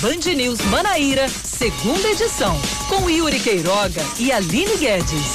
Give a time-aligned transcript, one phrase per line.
[0.00, 2.56] Band News Manaíra, segunda edição,
[2.88, 5.32] com Yuri Queiroga e Aline Guedes.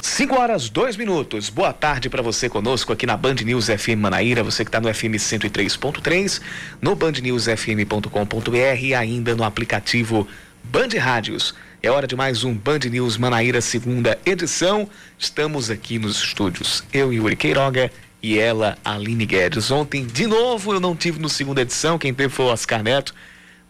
[0.00, 1.50] 5 horas, 2 minutos.
[1.50, 4.94] Boa tarde para você conosco aqui na Band News FM Manaíra, você que está no
[4.94, 6.40] FM 103.3,
[6.80, 10.28] no bandnewsfm.com.br e ainda no aplicativo
[10.62, 11.52] Band Rádios.
[11.82, 14.88] É hora de mais um Band News Manaíra, segunda edição.
[15.18, 17.90] Estamos aqui nos estúdios, eu, Yuri Queiroga,
[18.22, 19.68] e ela, Aline Guedes.
[19.72, 23.12] Ontem, de novo, eu não tive no segunda edição, quem teve foi o Oscar Neto,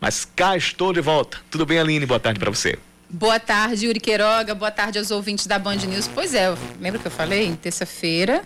[0.00, 1.38] mas cá estou de volta.
[1.50, 2.06] Tudo bem, Aline?
[2.06, 2.78] Boa tarde para você.
[3.08, 4.54] Boa tarde, Yuri Queiroga.
[4.54, 6.08] Boa tarde aos ouvintes da Band News.
[6.08, 7.54] Pois é, lembra que eu falei?
[7.60, 8.42] Terça-feira.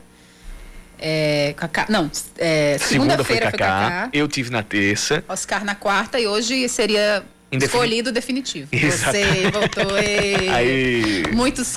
[0.99, 5.23] É, Cacá, não, é, segunda-feira segunda foi, Cacá, Eu tive na terça.
[5.29, 7.23] Oscar na quarta e hoje seria
[7.63, 8.69] Escolhido definitivo.
[8.73, 9.43] Exatamente.
[9.43, 9.95] Você voltou.
[9.97, 11.23] Aí.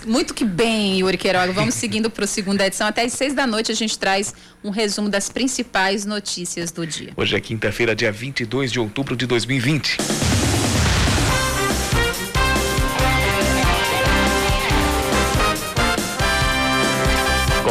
[0.05, 1.52] Muito que bem, Yuri Queiroga.
[1.52, 2.88] Vamos seguindo para a segunda edição.
[2.88, 7.12] Até às seis da noite a gente traz um resumo das principais notícias do dia.
[7.16, 9.98] Hoje é quinta-feira, dia 22 de outubro de 2020.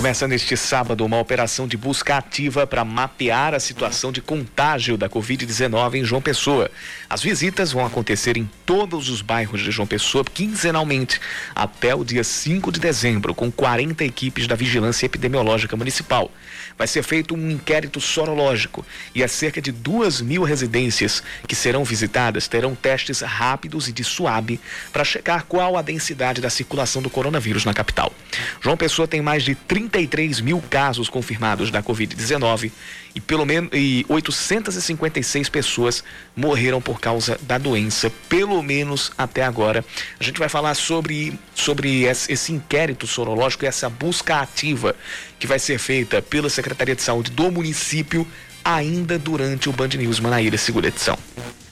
[0.07, 5.09] Começa neste sábado uma operação de busca ativa para mapear a situação de contágio da
[5.09, 6.71] Covid-19 em João Pessoa.
[7.11, 11.21] As visitas vão acontecer em todos os bairros de João Pessoa quinzenalmente
[11.53, 16.31] até o dia 5 de dezembro, com 40 equipes da Vigilância Epidemiológica Municipal.
[16.79, 21.83] Vai ser feito um inquérito sorológico e as cerca de duas mil residências que serão
[21.83, 24.61] visitadas terão testes rápidos e de suave
[24.93, 28.13] para checar qual a densidade da circulação do coronavírus na capital.
[28.61, 32.71] João Pessoa tem mais de 33 mil casos confirmados da Covid-19
[33.15, 39.85] e pelo menos e 856 pessoas morreram por causa da doença, pelo menos até agora.
[40.21, 44.95] A gente vai falar sobre, sobre esse inquérito sorológico e essa busca ativa
[45.39, 48.27] que vai ser feita pela Secretaria de Saúde do município
[48.65, 51.17] ainda durante o Band News Manaíra, segunda edição.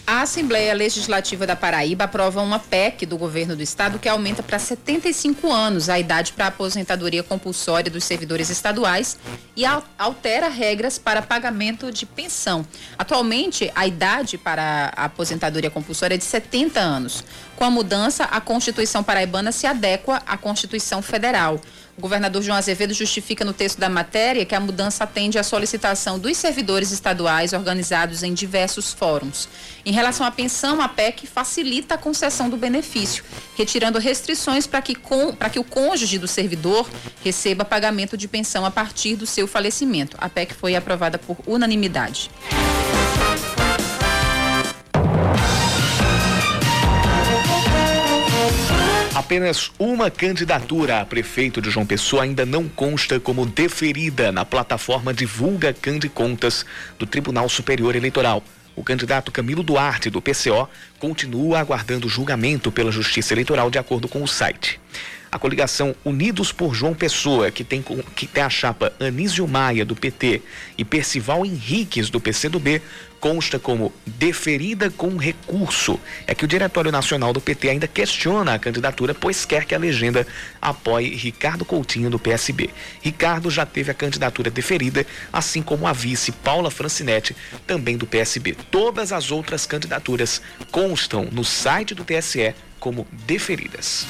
[0.06, 4.58] A Assembleia Legislativa da Paraíba aprova uma PEC do governo do estado que aumenta para
[4.58, 9.18] 75 anos a idade para aposentadoria compulsória dos servidores estaduais
[9.56, 9.64] e
[9.96, 12.66] altera regras para pagamento de pensão.
[12.98, 17.24] Atualmente, a idade para a aposentadoria compulsória é de 70 anos.
[17.56, 21.58] Com a mudança, a Constituição paraibana se adequa à Constituição Federal.
[21.96, 26.18] O governador João Azevedo justifica no texto da matéria que a mudança atende à solicitação
[26.18, 29.48] dos servidores estaduais organizados em diversos fóruns.
[29.86, 33.22] Em relação à pensão, a PEC facilita a concessão do benefício,
[33.56, 36.90] retirando restrições para que, que o cônjuge do servidor
[37.22, 40.16] receba pagamento de pensão a partir do seu falecimento.
[40.20, 42.28] A PEC foi aprovada por unanimidade.
[49.24, 55.14] Apenas uma candidatura a prefeito de João Pessoa ainda não consta como deferida na plataforma
[55.14, 56.66] Divulga Cande Contas
[56.98, 58.44] do Tribunal Superior Eleitoral.
[58.76, 60.68] O candidato Camilo Duarte, do PCO,
[60.98, 64.78] continua aguardando julgamento pela Justiça Eleitoral de acordo com o site.
[65.34, 67.84] A coligação Unidos por João Pessoa, que tem,
[68.14, 70.40] que tem a chapa Anísio Maia, do PT,
[70.78, 72.80] e Percival Henriques, do PCdoB,
[73.18, 75.98] consta como deferida com recurso.
[76.24, 79.78] É que o Diretório Nacional do PT ainda questiona a candidatura, pois quer que a
[79.78, 80.24] legenda
[80.62, 82.70] apoie Ricardo Coutinho, do PSB.
[83.02, 87.34] Ricardo já teve a candidatura deferida, assim como a vice Paula Francinetti,
[87.66, 88.56] também do PSB.
[88.70, 90.40] Todas as outras candidaturas
[90.70, 94.06] constam no site do TSE como deferidas.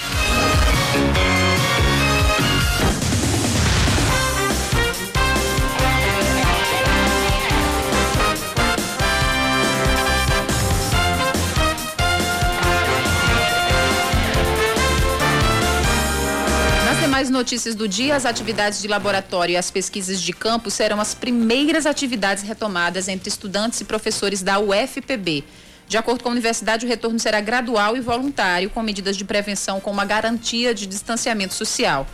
[17.25, 21.15] Mais notícias do dia, as atividades de laboratório e as pesquisas de campo serão as
[21.15, 25.43] primeiras atividades retomadas entre estudantes e professores da UFPB.
[25.87, 29.81] De acordo com a universidade, o retorno será gradual e voluntário, com medidas de prevenção
[29.81, 32.07] com uma garantia de distanciamento social.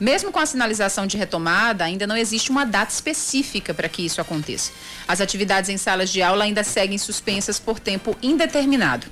[0.00, 4.20] Mesmo com a sinalização de retomada, ainda não existe uma data específica para que isso
[4.20, 4.70] aconteça.
[5.06, 9.06] As atividades em salas de aula ainda seguem suspensas por tempo indeterminado.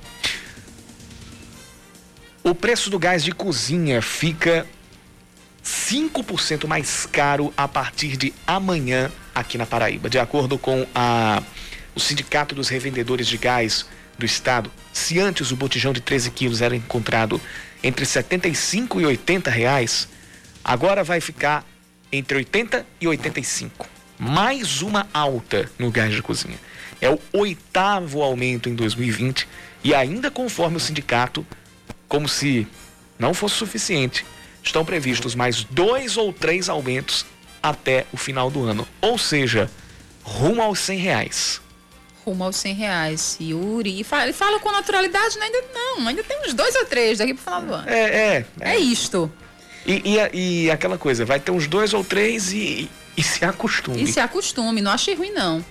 [2.41, 4.65] O preço do gás de cozinha fica
[5.61, 10.09] 5% mais caro a partir de amanhã aqui na Paraíba.
[10.09, 11.43] De acordo com a,
[11.93, 13.85] o Sindicato dos Revendedores de Gás
[14.17, 17.39] do estado, se antes o botijão de 13 quilos era encontrado
[17.83, 20.07] entre 75 e 80 reais,
[20.63, 21.65] agora vai ficar
[22.11, 23.87] entre 80 e 85.
[24.17, 26.57] Mais uma alta no gás de cozinha.
[26.99, 29.47] É o oitavo aumento em 2020
[29.83, 31.45] e ainda conforme o sindicato,
[32.07, 32.67] como se
[33.19, 34.25] não fosse suficiente,
[34.63, 37.25] estão previstos mais dois ou três aumentos
[37.61, 38.87] até o final do ano.
[38.99, 39.69] Ou seja,
[40.23, 41.66] rumo aos 100 reais
[42.27, 43.37] rumo aos 100 reais.
[43.39, 45.45] Yuri, e fala, ele fala com naturalidade, né?
[45.45, 47.89] ainda não, ainda tem uns dois ou três daqui pro final do ano.
[47.89, 48.45] É, é.
[48.59, 49.31] É, é isto.
[49.85, 54.03] E, e, e, aquela coisa, vai ter uns dois ou três e, e se acostume.
[54.03, 55.63] E se acostume, não achei ruim não.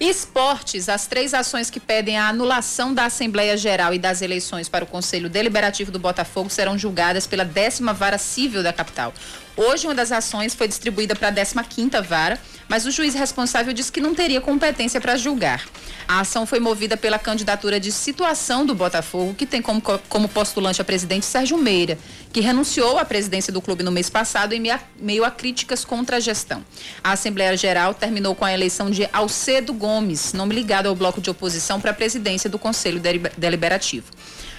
[0.00, 4.82] Esportes, as três ações que pedem a anulação da Assembleia Geral e das eleições para
[4.82, 9.12] o Conselho Deliberativo do Botafogo serão julgadas pela décima vara civil da capital.
[9.54, 13.90] Hoje, uma das ações foi distribuída para a 15ª vara, mas o juiz responsável disse
[13.90, 15.66] que não teria competência para julgar.
[16.06, 20.80] A ação foi movida pela candidatura de situação do Botafogo, que tem como, como postulante
[20.80, 21.98] a presidente Sérgio Meira,
[22.32, 24.62] que renunciou à presidência do clube no mês passado em
[24.96, 26.64] meio a críticas contra a gestão.
[27.02, 31.28] A Assembleia Geral terminou com a eleição de Alcedo Gomes, nome ligado ao bloco de
[31.28, 33.02] oposição para a presidência do Conselho
[33.36, 34.06] Deliberativo.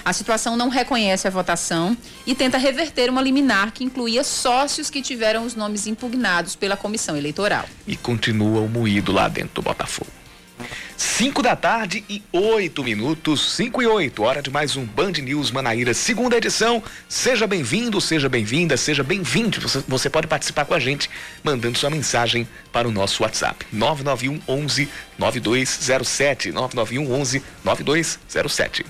[0.03, 1.95] A situação não reconhece a votação
[2.25, 7.15] e tenta reverter uma liminar que incluía sócios que tiveram os nomes impugnados pela comissão
[7.15, 7.65] eleitoral.
[7.86, 10.09] E continua o moído lá dentro do Botafogo.
[10.98, 15.50] 5 da tarde e 8 minutos, 5 e 8, hora de mais um Band News
[15.50, 16.83] Manaíra, segunda edição.
[17.09, 19.59] Seja bem-vindo, seja bem-vinda, seja bem-vindo.
[19.88, 21.09] Você, pode participar com a gente
[21.44, 26.51] mandando sua mensagem para o nosso WhatsApp: 991 11 9207.
[26.51, 28.86] 991 11 9207.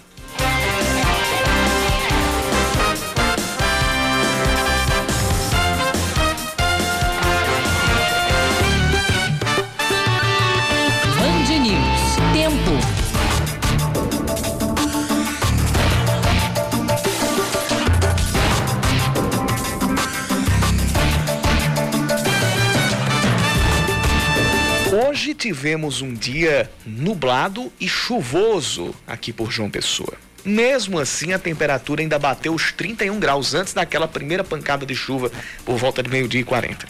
[25.42, 30.14] Tivemos um dia nublado e chuvoso aqui por João Pessoa.
[30.46, 35.32] Mesmo assim, a temperatura ainda bateu os 31 graus antes daquela primeira pancada de chuva
[35.66, 36.86] por volta de meio-dia e 40.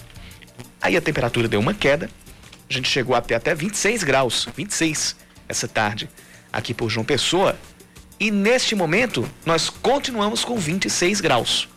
[0.81, 2.09] Aí a temperatura deu uma queda,
[2.69, 5.15] a gente chegou até até 26 graus, 26
[5.47, 6.09] essa tarde
[6.51, 7.57] aqui por João Pessoa.
[8.19, 11.69] E neste momento, nós continuamos com 26 graus.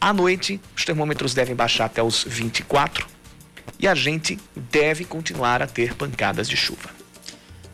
[0.00, 3.17] À noite, os termômetros devem baixar até os 24
[3.78, 6.98] e a gente deve continuar a ter pancadas de chuva.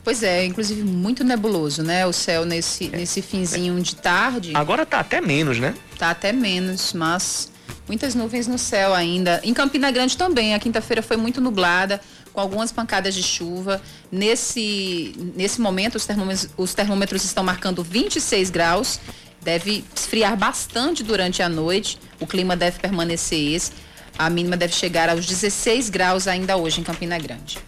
[0.05, 2.07] Pois é, inclusive muito nebuloso, né?
[2.07, 3.81] O céu nesse, é, nesse finzinho é.
[3.81, 4.53] de tarde.
[4.55, 5.75] Agora tá até menos, né?
[5.99, 7.51] Tá até menos, mas
[7.89, 9.41] muitas nuvens no céu ainda.
[9.43, 12.03] Em Campina Grande também, a quinta-feira foi muito nublada,
[12.35, 13.81] com algumas pancadas de chuva.
[14.13, 19.01] Nesse, nesse momento, os termômetros, os termômetros estão marcando 26 graus.
[19.41, 21.99] Deve esfriar bastante durante a noite.
[22.21, 23.73] O clima deve permanecer esse.
[24.19, 27.59] A mínima deve chegar aos 16 graus ainda hoje em Campina Grande.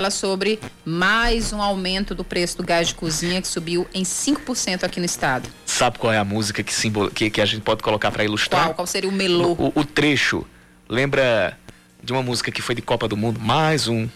[0.00, 4.82] Fala sobre mais um aumento do preço do gás de cozinha que subiu em 5%
[4.82, 5.46] aqui no estado.
[5.66, 7.10] Sabe qual é a música que, simbol...
[7.10, 8.68] que, que a gente pode colocar para ilustrar?
[8.68, 8.74] Qual?
[8.76, 9.52] Qual seria o melô?
[9.52, 10.46] O, o, trecho.
[10.88, 11.58] Lembra
[12.02, 13.38] de uma música que foi de Copa do Mundo?
[13.38, 14.08] Mais um.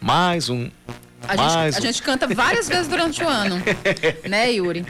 [0.00, 0.70] Mais um.
[1.28, 1.76] A, mais gente, um.
[1.76, 3.62] a gente canta várias vezes durante o ano.
[4.26, 4.86] né, Yuri?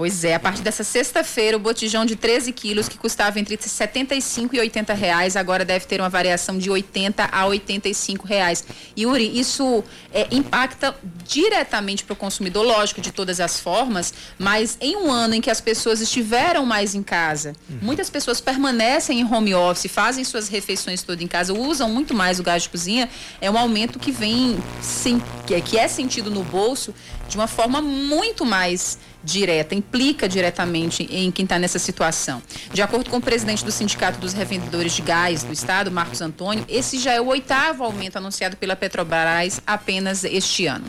[0.00, 4.56] Pois é, a partir dessa sexta-feira, o botijão de 13 quilos, que custava entre 75
[4.56, 8.64] e 80 reais, agora deve ter uma variação de 80 a 85 reais.
[8.98, 10.96] Yuri, isso é, impacta
[11.28, 15.50] diretamente para o consumidor, lógico, de todas as formas, mas em um ano em que
[15.50, 17.80] as pessoas estiveram mais em casa, uhum.
[17.82, 22.40] muitas pessoas permanecem em home office, fazem suas refeições todas em casa, usam muito mais
[22.40, 23.06] o gás de cozinha,
[23.38, 26.94] é um aumento que vem, sim, que é sentido no bolso
[27.30, 32.42] de uma forma muito mais direta, implica diretamente em quem está nessa situação.
[32.72, 36.64] De acordo com o presidente do Sindicato dos Revendedores de Gás do Estado, Marcos Antônio,
[36.68, 40.86] esse já é o oitavo aumento anunciado pela Petrobras apenas este ano.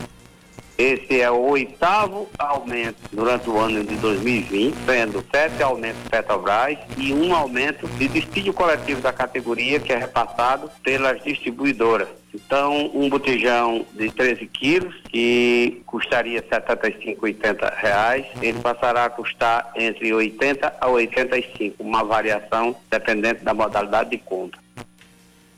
[0.82, 7.12] Esse é o oitavo aumento durante o ano de 2020, sendo sete aumentos Petrobras e
[7.12, 12.08] um aumento de destino coletivo da categoria que é repassado pelas distribuidoras.
[12.34, 19.10] Então, um botijão de 13 quilos, que custaria R$ 75, 80 reais, ele passará a
[19.10, 24.61] custar entre 80 a 85, uma variação dependente da modalidade de compra.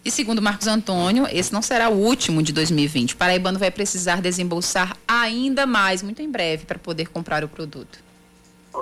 [0.05, 3.15] E segundo Marcos Antônio, esse não será o último de 2020.
[3.15, 7.99] O paraibano vai precisar desembolsar ainda mais, muito em breve, para poder comprar o produto.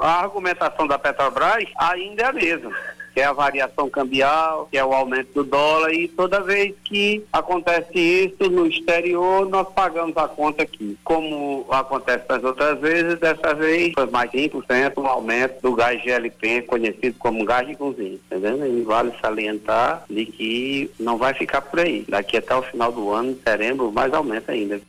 [0.03, 2.75] A argumentação da Petrobras ainda é a mesma
[3.13, 7.25] que é a variação cambial, que é o aumento do dólar, e toda vez que
[7.33, 10.97] acontece isso no exterior, nós pagamos a conta aqui.
[11.05, 16.63] Como acontece das outras vezes, dessa vez foi mais 5% o aumento do gás GLP,
[16.63, 18.67] conhecido como gás de cozinha, entendeu?
[18.67, 22.05] E vale salientar de que não vai ficar por aí.
[22.09, 24.81] Daqui até o final do ano teremos mais aumento ainda.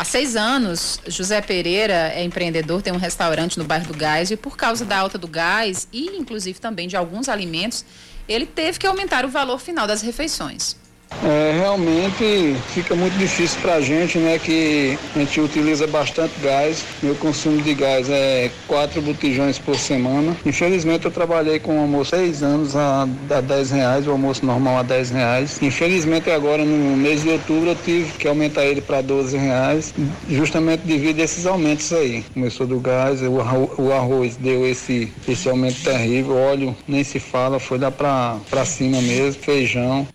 [0.00, 4.36] Há seis anos, José Pereira é empreendedor, tem um restaurante no bairro do Gás e
[4.36, 7.84] por causa da alta do gás e inclusive também de alguns alimentos,
[8.26, 10.74] ele teve que aumentar o valor final das refeições.
[11.22, 14.38] É, realmente fica muito difícil para a gente, né?
[14.38, 16.84] Que a gente utiliza bastante gás.
[17.02, 20.34] Meu consumo de gás é quatro botijões por semana.
[20.46, 24.78] Infelizmente eu trabalhei com o almoço seis anos a, a 10 reais, o almoço normal
[24.78, 25.58] a 10 reais.
[25.60, 29.94] Infelizmente agora no mês de outubro eu tive que aumentar ele para 12 reais,
[30.28, 32.24] justamente devido a esses aumentos aí.
[32.32, 37.60] Começou do gás, o, o arroz deu esse, esse aumento terrível, óleo nem se fala,
[37.60, 40.06] foi lá para cima mesmo, feijão.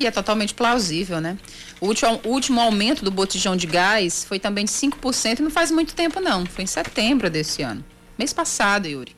[0.00, 1.36] E é totalmente plausível, né?
[1.80, 5.50] O último, o último aumento do botijão de gás foi também de 5% e não
[5.50, 6.46] faz muito tempo, não.
[6.46, 7.84] Foi em setembro desse ano.
[8.16, 9.14] Mês passado, Yuri.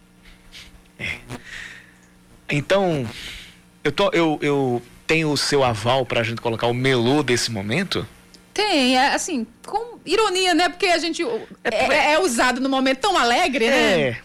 [0.98, 1.18] É.
[2.50, 3.08] Então,
[3.84, 7.50] eu, tô, eu, eu tenho o seu aval para a gente colocar o melô desse
[7.50, 8.06] momento?
[8.52, 10.68] Tem, é assim, com ironia, né?
[10.68, 11.22] Porque a gente
[11.64, 14.00] é, é, é usado no momento tão alegre, né?
[14.00, 14.22] É.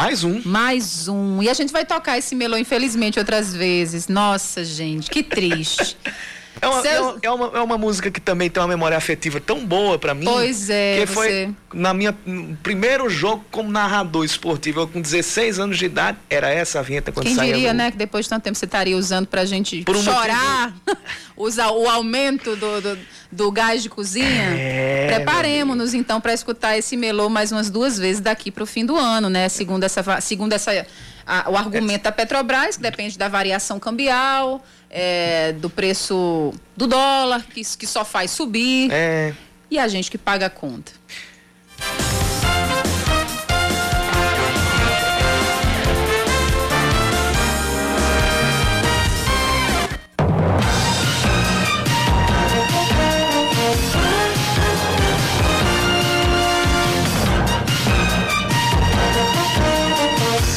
[0.00, 0.40] Mais um.
[0.44, 1.42] Mais um.
[1.42, 4.06] E a gente vai tocar esse melô, infelizmente, outras vezes.
[4.06, 5.96] Nossa, gente, que triste.
[6.60, 6.94] É uma, Seus...
[6.94, 9.98] é, uma, é, uma, é, uma, música que também tem uma memória afetiva tão boa
[9.98, 10.24] para mim.
[10.24, 11.00] Pois é.
[11.00, 11.14] Que você...
[11.14, 16.18] foi na minha no primeiro jogo como narrador esportivo, eu com 16 anos de idade,
[16.28, 17.52] era essa a vinheta quando Quem saía.
[17.52, 17.78] Quem diria, no...
[17.78, 20.74] né, que depois de tanto tempo você estaria usando pra gente um chorar,
[21.36, 22.98] usar o aumento do, do,
[23.30, 24.54] do, gás de cozinha?
[24.56, 28.96] É, Preparemos-nos então para escutar esse melô mais umas duas vezes daqui pro fim do
[28.96, 29.48] ano, né?
[29.48, 30.86] Segundo essa, segundo essa
[31.28, 37.44] a, o argumento da Petrobras, que depende da variação cambial, é, do preço do dólar,
[37.44, 38.90] que, que só faz subir.
[38.90, 39.34] É.
[39.70, 40.92] E a gente que paga a conta.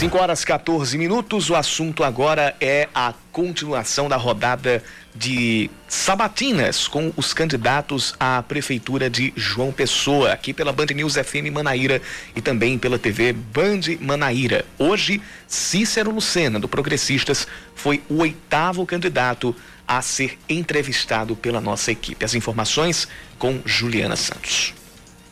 [0.01, 1.51] 5 horas 14 minutos.
[1.51, 9.11] O assunto agora é a continuação da rodada de sabatinas com os candidatos à prefeitura
[9.11, 12.01] de João Pessoa, aqui pela Band News FM Manaíra
[12.35, 14.65] e também pela TV Band Manaíra.
[14.79, 19.55] Hoje, Cícero Lucena, do Progressistas, foi o oitavo candidato
[19.87, 22.25] a ser entrevistado pela nossa equipe.
[22.25, 24.80] As informações com Juliana Santos.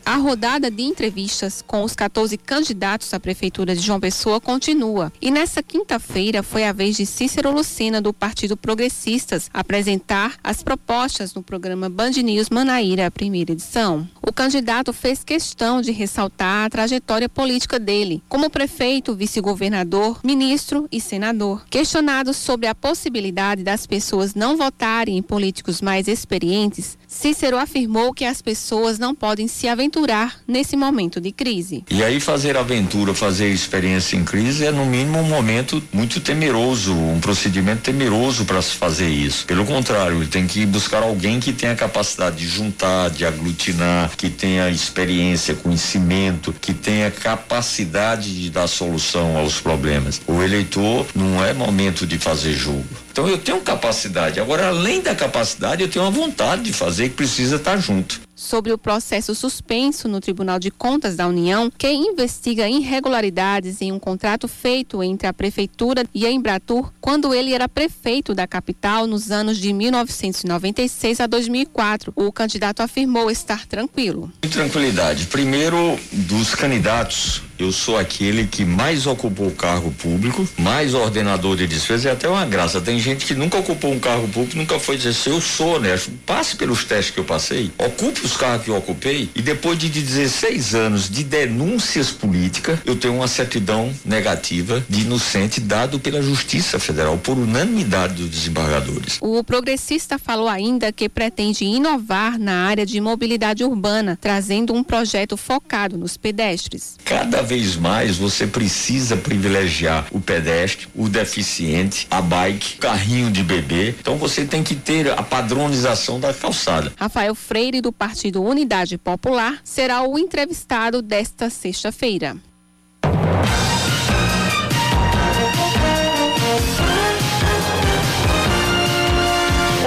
[0.09, 5.13] A rodada de entrevistas com os 14 candidatos à Prefeitura de João Pessoa continua.
[5.21, 11.35] E nessa quinta-feira foi a vez de Cícero Lucena, do Partido Progressistas, apresentar as propostas
[11.35, 14.09] no programa Band News Manaíra, primeira edição.
[14.19, 20.99] O candidato fez questão de ressaltar a trajetória política dele, como prefeito, vice-governador, ministro e
[20.99, 21.67] senador.
[21.69, 28.25] Questionado sobre a possibilidade das pessoas não votarem em políticos mais experientes, Cícero afirmou que
[28.25, 29.98] as pessoas não podem se aventurar
[30.47, 31.83] nesse momento de crise.
[31.89, 36.93] E aí fazer aventura, fazer experiência em crise é no mínimo um momento muito temeroso,
[36.93, 39.45] um procedimento temeroso para se fazer isso.
[39.45, 44.29] Pelo contrário, ele tem que buscar alguém que tenha capacidade de juntar, de aglutinar, que
[44.29, 50.21] tenha experiência, conhecimento, que tenha capacidade de dar solução aos problemas.
[50.27, 52.85] O eleitor não é momento de fazer jogo.
[53.11, 54.39] Então eu tenho capacidade.
[54.39, 58.71] Agora, além da capacidade, eu tenho a vontade de fazer que precisa estar junto sobre
[58.71, 64.47] o processo suspenso no Tribunal de Contas da União, que investiga irregularidades em um contrato
[64.47, 69.57] feito entre a Prefeitura e a Embratur quando ele era prefeito da capital nos anos
[69.57, 72.13] de 1996 a 2004.
[72.15, 74.31] O candidato afirmou estar tranquilo.
[74.49, 75.27] Tranquilidade.
[75.27, 81.67] Primeiro, dos candidatos eu sou aquele que mais ocupou o cargo público, mais ordenador de
[81.67, 82.79] despesas, é até uma graça.
[82.79, 86.11] Tem gente que nunca ocupou um cargo público, nunca foi dizer se eu sou honesto.
[86.25, 89.89] Passe pelos testes que eu passei, ocupe os cargos que eu ocupei e depois de
[89.89, 96.79] 16 anos de denúncias políticas, eu tenho uma certidão negativa de inocente dado pela Justiça
[96.79, 99.17] Federal por unanimidade dos desembargadores.
[99.19, 105.35] O progressista falou ainda que pretende inovar na área de mobilidade urbana, trazendo um projeto
[105.35, 106.95] focado nos pedestres.
[107.03, 113.41] Cada vez mais você precisa privilegiar o pedestre, o deficiente, a bike, o carrinho de
[113.41, 113.95] bebê.
[113.99, 116.93] Então você tem que ter a padronização da calçada.
[116.95, 122.37] Rafael Freire, do Partido Unidade Popular, será o entrevistado desta sexta-feira.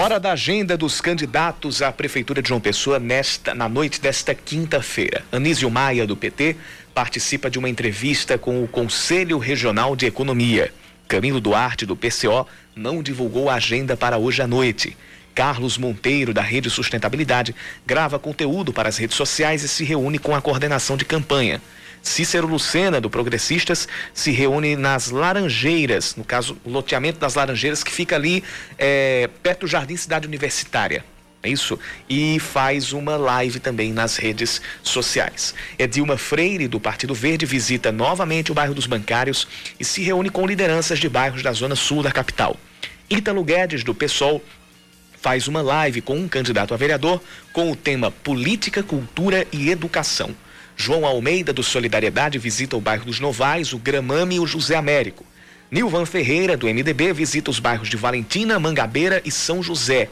[0.03, 5.23] Hora da agenda dos candidatos à Prefeitura de João Pessoa nesta, na noite desta quinta-feira.
[5.31, 6.57] Anísio Maia, do PT,
[6.95, 10.73] participa de uma entrevista com o Conselho Regional de Economia.
[11.09, 14.97] Camilo Duarte, do PCO, não divulgou a agenda para hoje à noite.
[15.35, 17.55] Carlos Monteiro, da Rede Sustentabilidade,
[17.87, 21.61] grava conteúdo para as redes sociais e se reúne com a coordenação de campanha.
[22.03, 27.93] Cícero Lucena, do Progressistas, se reúne nas Laranjeiras, no caso, o loteamento das Laranjeiras, que
[27.93, 28.43] fica ali
[28.77, 31.05] é, perto do Jardim Cidade Universitária.
[31.43, 31.77] É isso?
[32.09, 35.53] E faz uma live também nas redes sociais.
[35.77, 40.47] Edilma Freire, do Partido Verde, visita novamente o bairro dos Bancários e se reúne com
[40.47, 42.57] lideranças de bairros da zona sul da capital.
[43.11, 44.41] Ítalo Guedes, do PSOL,
[45.21, 47.21] faz uma live com um candidato a vereador
[47.53, 50.35] com o tema Política, Cultura e Educação.
[50.77, 55.27] João Almeida, do Solidariedade, visita o bairro dos Novais, o Gramame e o José Américo.
[55.71, 60.09] Nilvan Ferreira, do MDB, visita os bairros de Valentina, Mangabeira e São José.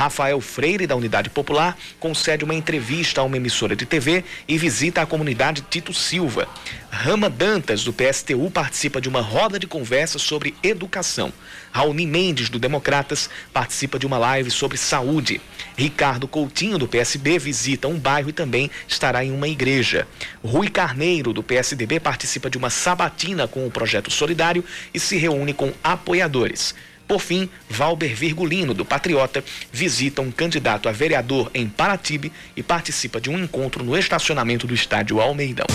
[0.00, 5.02] Rafael Freire, da Unidade Popular, concede uma entrevista a uma emissora de TV e visita
[5.02, 6.48] a comunidade Tito Silva.
[6.90, 11.30] Rama Dantas, do PSTU, participa de uma roda de conversa sobre educação.
[11.70, 15.38] Raoni Mendes, do Democratas, participa de uma live sobre saúde.
[15.76, 20.08] Ricardo Coutinho, do PSB, visita um bairro e também estará em uma igreja.
[20.42, 24.64] Rui Carneiro, do PSDB, participa de uma sabatina com o projeto solidário
[24.94, 26.74] e se reúne com apoiadores.
[27.10, 33.20] Por fim, Valber Virgulino, do Patriota, visita um candidato a vereador em Paratibe e participa
[33.20, 35.66] de um encontro no estacionamento do estádio Almeidão.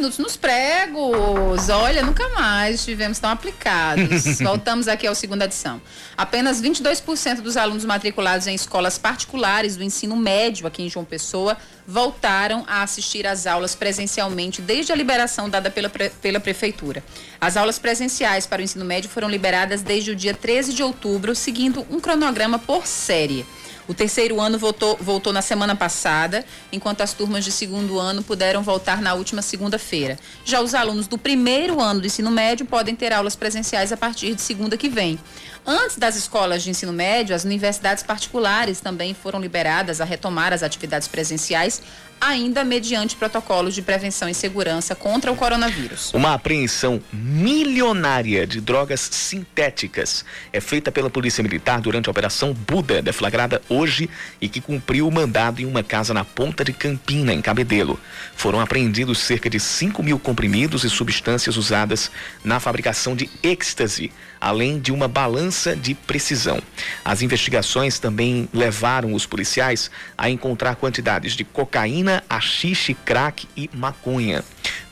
[0.00, 1.68] Minutos nos pregos.
[1.68, 4.38] Olha, nunca mais tivemos tão aplicados.
[4.40, 5.80] Voltamos aqui ao segunda edição.
[6.16, 11.56] Apenas 22% dos alunos matriculados em escolas particulares do ensino médio aqui em João Pessoa
[11.86, 17.04] voltaram a assistir às aulas presencialmente desde a liberação dada pela, pela Prefeitura.
[17.38, 21.34] As aulas presenciais para o ensino médio foram liberadas desde o dia 13 de outubro,
[21.34, 23.44] seguindo um cronograma por série.
[23.88, 28.62] O terceiro ano voltou, voltou na semana passada, enquanto as turmas de segundo ano puderam
[28.62, 30.18] voltar na última segunda-feira.
[30.44, 34.34] Já os alunos do primeiro ano do ensino médio podem ter aulas presenciais a partir
[34.34, 35.18] de segunda que vem.
[35.66, 40.62] Antes das escolas de ensino médio, as universidades particulares também foram liberadas a retomar as
[40.62, 41.82] atividades presenciais
[42.20, 46.12] ainda mediante protocolos de prevenção e segurança contra o coronavírus.
[46.12, 53.00] Uma apreensão milionária de drogas sintéticas é feita pela Polícia Militar durante a Operação Buda,
[53.00, 57.40] deflagrada hoje e que cumpriu o mandado em uma casa na Ponta de Campina, em
[57.40, 57.98] Cabedelo.
[58.36, 62.10] Foram apreendidos cerca de 5 mil comprimidos e substâncias usadas
[62.44, 66.60] na fabricação de êxtase, além de uma balança de precisão.
[67.04, 74.42] As investigações também levaram os policiais a encontrar quantidades de cocaína haxixe, crack e maconha.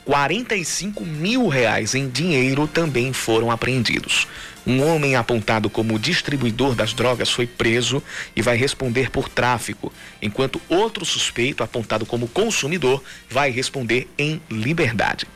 [0.05, 4.27] 45 mil reais em dinheiro também foram apreendidos.
[4.67, 8.03] Um homem apontado como distribuidor das drogas foi preso
[8.35, 15.27] e vai responder por tráfico, enquanto outro suspeito, apontado como consumidor, vai responder em liberdade.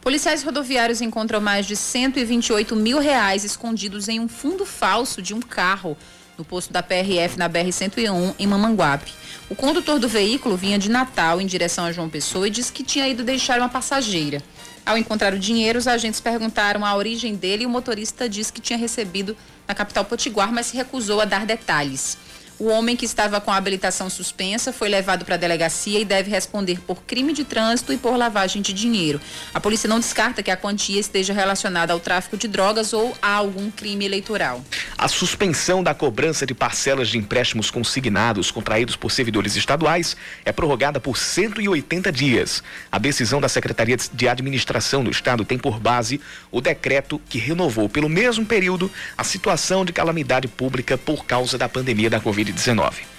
[0.00, 5.40] Policiais rodoviários encontram mais de 128 mil reais escondidos em um fundo falso de um
[5.40, 5.96] carro
[6.38, 9.12] no posto da PRF na BR-101 em Mamanguape.
[9.50, 12.82] O condutor do veículo vinha de Natal em direção a João Pessoa e disse que
[12.82, 14.42] tinha ido deixar uma passageira.
[14.86, 18.60] Ao encontrar o dinheiro, os agentes perguntaram a origem dele e o motorista disse que
[18.62, 19.36] tinha recebido
[19.68, 22.16] na capital Potiguar, mas se recusou a dar detalhes.
[22.60, 26.30] O homem que estava com a habilitação suspensa foi levado para a delegacia e deve
[26.30, 29.18] responder por crime de trânsito e por lavagem de dinheiro.
[29.54, 33.32] A polícia não descarta que a quantia esteja relacionada ao tráfico de drogas ou a
[33.32, 34.62] algum crime eleitoral.
[34.98, 41.00] A suspensão da cobrança de parcelas de empréstimos consignados contraídos por servidores estaduais é prorrogada
[41.00, 42.62] por 180 dias.
[42.92, 46.20] A decisão da Secretaria de Administração do Estado tem por base
[46.52, 51.66] o decreto que renovou pelo mesmo período a situação de calamidade pública por causa da
[51.66, 52.49] pandemia da Covid-19.
[52.50, 53.10] Covid-19.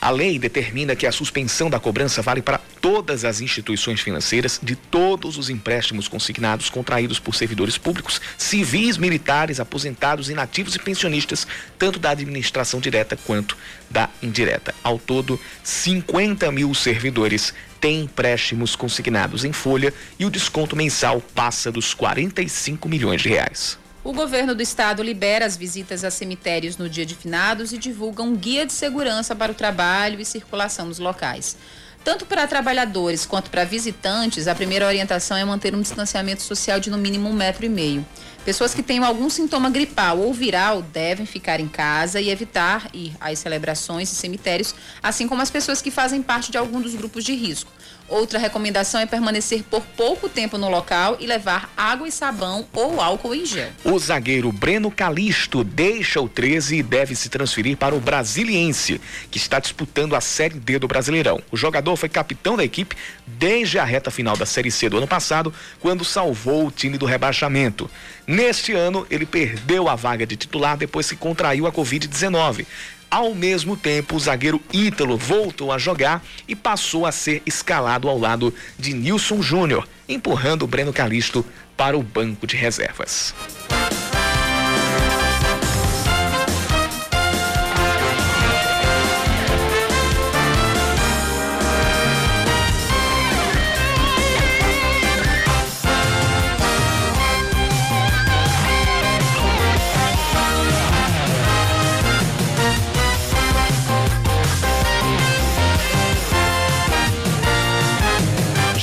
[0.00, 4.76] A lei determina que a suspensão da cobrança vale para todas as instituições financeiras de
[4.76, 11.46] todos os empréstimos consignados contraídos por servidores públicos, civis, militares, aposentados, inativos e pensionistas,
[11.78, 13.56] tanto da administração direta quanto
[13.88, 14.74] da indireta.
[14.82, 21.72] Ao todo, 50 mil servidores têm empréstimos consignados em folha e o desconto mensal passa
[21.72, 23.78] dos 45 milhões de reais.
[24.04, 28.22] O governo do estado libera as visitas a cemitérios no dia de finados e divulga
[28.22, 31.56] um guia de segurança para o trabalho e circulação nos locais.
[32.04, 36.90] Tanto para trabalhadores quanto para visitantes, a primeira orientação é manter um distanciamento social de
[36.90, 38.04] no mínimo um metro e meio.
[38.44, 43.14] Pessoas que tenham algum sintoma gripal ou viral devem ficar em casa e evitar ir
[43.18, 47.24] às celebrações e cemitérios, assim como as pessoas que fazem parte de algum dos grupos
[47.24, 47.72] de risco.
[48.08, 53.00] Outra recomendação é permanecer por pouco tempo no local e levar água e sabão ou
[53.00, 53.70] álcool em gel.
[53.82, 59.38] O zagueiro Breno Calisto deixa o 13 e deve se transferir para o Brasiliense, que
[59.38, 61.40] está disputando a Série D do Brasileirão.
[61.50, 62.94] O jogador foi capitão da equipe
[63.26, 67.06] desde a reta final da Série C do ano passado, quando salvou o time do
[67.06, 67.90] rebaixamento.
[68.26, 72.66] Neste ano, ele perdeu a vaga de titular depois que contraiu a Covid-19.
[73.14, 78.18] Ao mesmo tempo, o zagueiro Ítalo voltou a jogar e passou a ser escalado ao
[78.18, 81.46] lado de Nilson Júnior, empurrando o Breno Calisto
[81.76, 83.32] para o banco de reservas.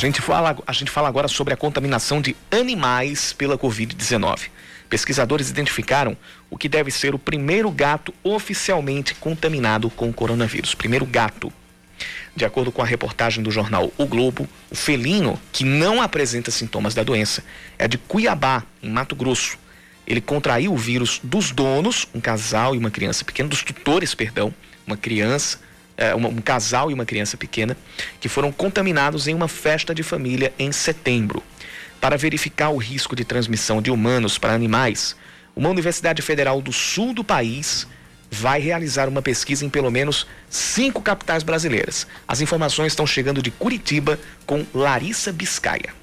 [0.02, 4.50] Gente fala, a gente fala agora sobre a contaminação de animais pela Covid-19.
[4.90, 6.18] Pesquisadores identificaram
[6.50, 10.74] o que deve ser o primeiro gato oficialmente contaminado com o coronavírus.
[10.74, 11.54] Primeiro gato.
[12.36, 16.96] De acordo com a reportagem do jornal O Globo, o felino que não apresenta sintomas
[16.96, 17.44] da doença
[17.78, 19.58] é de Cuiabá, em Mato Grosso.
[20.08, 24.54] Ele contraiu o vírus dos donos, um casal e uma criança pequena, dos tutores, perdão,
[24.88, 25.60] uma criança
[26.16, 27.78] um, um casal e uma criança pequena,
[28.20, 31.44] que foram contaminados em uma festa de família em setembro.
[32.00, 35.16] Para verificar o risco de transmissão de humanos para animais,
[35.56, 37.88] uma Universidade Federal do Sul do país
[38.32, 42.08] vai realizar uma pesquisa em pelo menos cinco capitais brasileiras.
[42.28, 46.01] As informações estão chegando de Curitiba com Larissa Biscaia.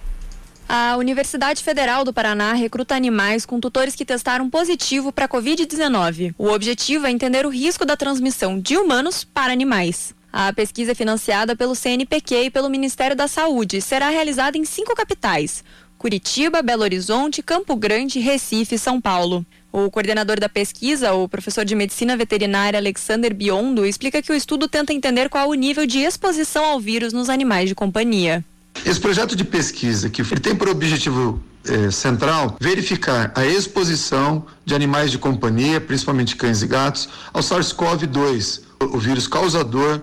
[0.71, 6.35] A Universidade Federal do Paraná recruta animais com tutores que testaram positivo para a Covid-19.
[6.37, 10.15] O objetivo é entender o risco da transmissão de humanos para animais.
[10.31, 14.95] A pesquisa é financiada pelo CNPq e pelo Ministério da Saúde será realizada em cinco
[14.95, 15.65] capitais:
[15.97, 19.47] Curitiba, Belo Horizonte, Campo Grande, Recife e São Paulo.
[19.73, 24.69] O coordenador da pesquisa, o professor de medicina veterinária Alexander Biondo, explica que o estudo
[24.69, 28.45] tenta entender qual o nível de exposição ao vírus nos animais de companhia.
[28.85, 35.11] Esse projeto de pesquisa, que tem por objetivo eh, central verificar a exposição de animais
[35.11, 40.01] de companhia, principalmente cães e gatos, ao SARS-CoV-2, o vírus causador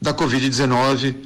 [0.00, 1.16] da Covid-19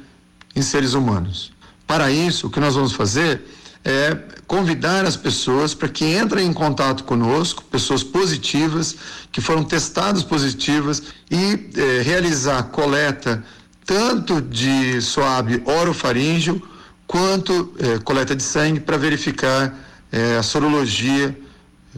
[0.55, 1.51] em seres humanos.
[1.87, 3.41] Para isso, o que nós vamos fazer
[3.83, 8.95] é convidar as pessoas para que entrem em contato conosco, pessoas positivas,
[9.31, 13.43] que foram testadas positivas, e eh, realizar coleta
[13.85, 16.61] tanto de suave orofaríngeo
[17.09, 19.75] quanto é, coleta de sangue para verificar
[20.11, 21.35] é, a sorologia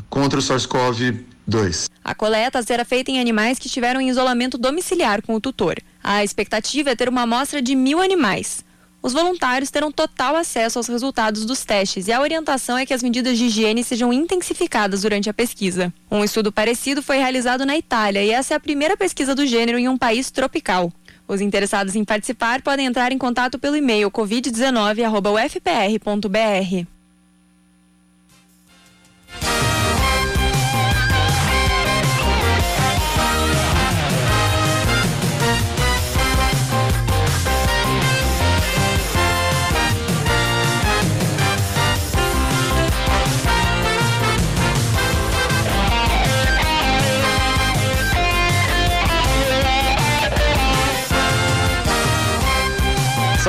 [0.09, 1.89] contra o SARS-CoV-2.
[2.01, 5.75] A coleta será feita em animais que estiveram em isolamento domiciliar com o tutor.
[6.01, 8.63] A expectativa é ter uma amostra de mil animais.
[9.03, 13.03] Os voluntários terão total acesso aos resultados dos testes e a orientação é que as
[13.03, 15.91] medidas de higiene sejam intensificadas durante a pesquisa.
[16.09, 19.77] Um estudo parecido foi realizado na Itália e essa é a primeira pesquisa do gênero
[19.77, 20.93] em um país tropical.
[21.27, 27.00] Os interessados em participar podem entrar em contato pelo e-mail covid19.ufpr.br.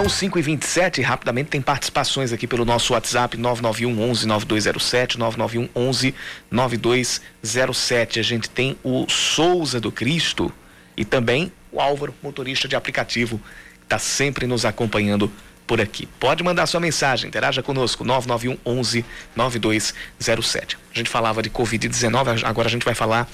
[0.02, 5.68] São 5 e 27 rapidamente tem participações aqui pelo nosso WhatsApp 991 11 9207, 991
[5.76, 6.14] 11
[6.50, 8.18] 9207.
[8.18, 10.52] A gente tem o Souza do Cristo
[10.96, 13.38] e também o Álvaro, motorista de aplicativo,
[13.78, 15.30] que está sempre nos acompanhando
[15.68, 16.08] por aqui.
[16.18, 19.04] Pode mandar sua mensagem, interaja conosco, 991 11
[19.36, 20.78] 9207.
[20.92, 23.30] A gente falava de Covid-19, agora a gente vai falar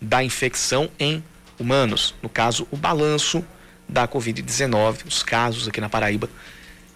[0.00, 1.22] da infecção em
[1.60, 2.12] humanos.
[2.20, 3.44] No caso, o balanço
[3.88, 6.28] da Covid-19, os casos aqui na Paraíba,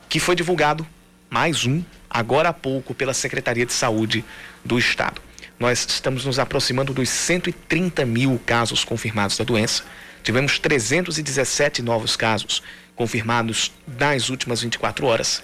[0.09, 0.87] que foi divulgado
[1.31, 4.25] mais um, agora há pouco, pela Secretaria de Saúde
[4.65, 5.21] do Estado.
[5.59, 9.85] Nós estamos nos aproximando dos 130 mil casos confirmados da doença.
[10.23, 12.63] Tivemos 317 novos casos
[12.95, 15.43] confirmados nas últimas 24 horas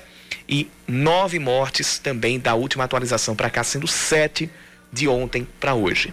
[0.49, 4.51] e nove mortes também da última atualização para cá, sendo sete
[4.93, 6.13] de ontem para hoje.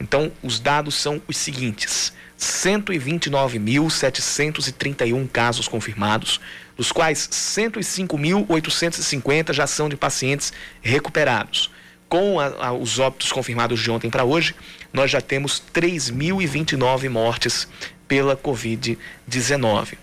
[0.00, 2.12] Então, os dados são os seguintes:
[2.42, 6.40] 129.731 casos confirmados,
[6.76, 10.52] dos quais 105.850 já são de pacientes
[10.82, 11.70] recuperados.
[12.08, 14.56] Com a, a, os óbitos confirmados de ontem para hoje,
[14.92, 17.68] nós já temos 3.029 mortes
[18.08, 19.96] pela Covid-19.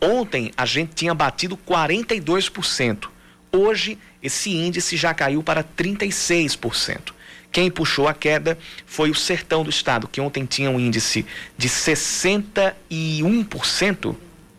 [0.00, 3.08] Ontem a gente tinha batido 42%.
[3.50, 7.12] Hoje esse índice já caiu para 36%.
[7.50, 11.24] Quem puxou a queda foi o Sertão do Estado, que ontem tinha um índice
[11.56, 14.14] de 61%.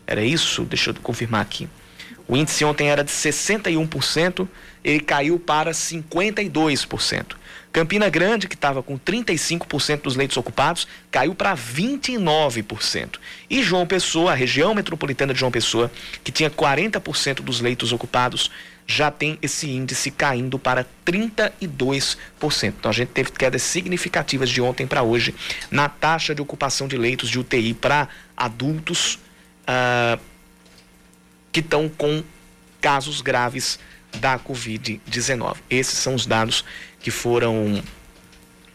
[0.10, 0.64] Era isso?
[0.64, 1.70] Deixa eu confirmar aqui.
[2.28, 4.48] O índice ontem era de 61%,
[4.84, 7.36] ele caiu para 52%.
[7.72, 13.20] Campina Grande, que estava com 35% dos leitos ocupados, caiu para 29%.
[13.48, 15.92] E João Pessoa, a região metropolitana de João Pessoa,
[16.24, 18.50] que tinha 40% dos leitos ocupados,
[18.88, 22.16] já tem esse índice caindo para 32%.
[22.64, 25.36] Então a gente teve quedas significativas de ontem para hoje
[25.70, 29.20] na taxa de ocupação de leitos de UTI para adultos
[29.70, 30.20] uh,
[31.52, 32.24] que estão com
[32.82, 33.80] casos graves
[34.18, 35.58] da Covid-19.
[35.70, 36.66] Esses são os dados
[37.00, 37.84] que foram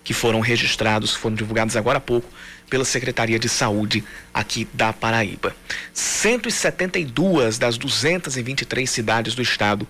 [0.04, 2.28] que foram registrados, foram divulgados agora há pouco
[2.68, 4.04] pela Secretaria de Saúde
[4.34, 5.56] aqui da Paraíba.
[5.94, 9.88] 172 das 223 cidades do estado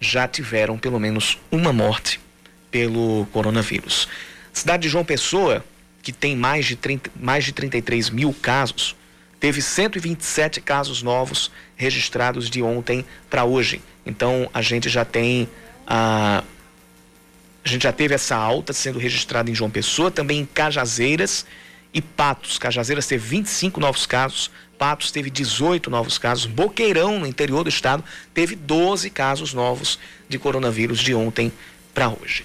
[0.00, 2.20] já tiveram pelo menos uma morte
[2.70, 4.08] pelo coronavírus.
[4.52, 5.64] Cidade de João Pessoa,
[6.00, 8.94] que tem mais de, 30, mais de 33 mil casos,
[9.38, 13.80] teve 127 casos novos registrados de ontem para hoje.
[14.04, 15.48] Então a gente já tem
[15.86, 16.42] a
[17.64, 21.44] a gente já teve essa alta sendo registrada em João Pessoa, também em Cajazeiras
[21.92, 22.58] e Patos.
[22.58, 28.04] Cajazeiras teve 25 novos casos, Patos teve 18 novos casos, Boqueirão, no interior do estado,
[28.32, 31.50] teve 12 casos novos de coronavírus de ontem
[31.92, 32.44] para hoje.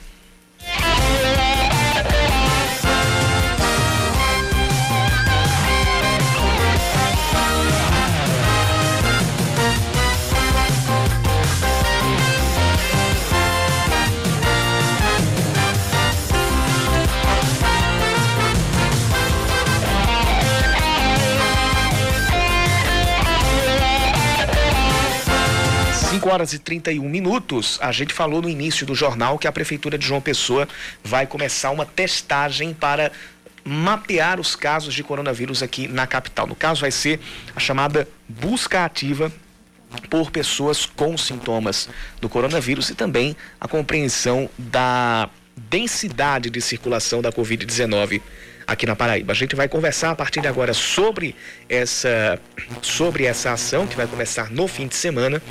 [26.11, 29.97] 5 horas e 31 minutos, a gente falou no início do jornal que a Prefeitura
[29.97, 30.67] de João Pessoa
[31.01, 33.13] vai começar uma testagem para
[33.63, 36.45] mapear os casos de coronavírus aqui na capital.
[36.47, 37.21] No caso, vai ser
[37.55, 39.31] a chamada busca ativa
[40.09, 41.87] por pessoas com sintomas
[42.19, 48.21] do coronavírus e também a compreensão da densidade de circulação da Covid-19
[48.71, 49.33] aqui na Paraíba.
[49.33, 51.35] A gente vai conversar a partir de agora sobre
[51.67, 52.39] essa,
[52.81, 55.41] sobre essa ação que vai começar no fim de semana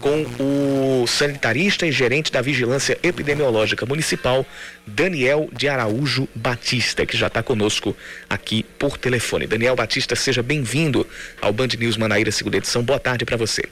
[0.00, 4.44] com o sanitarista e gerente da Vigilância Epidemiológica Municipal,
[4.86, 7.96] Daniel de Araújo Batista, que já está conosco
[8.28, 9.46] aqui por telefone.
[9.46, 11.06] Daniel Batista, seja bem-vindo
[11.40, 12.82] ao Band News Manaíra, segunda edição.
[12.82, 13.64] Boa tarde para você.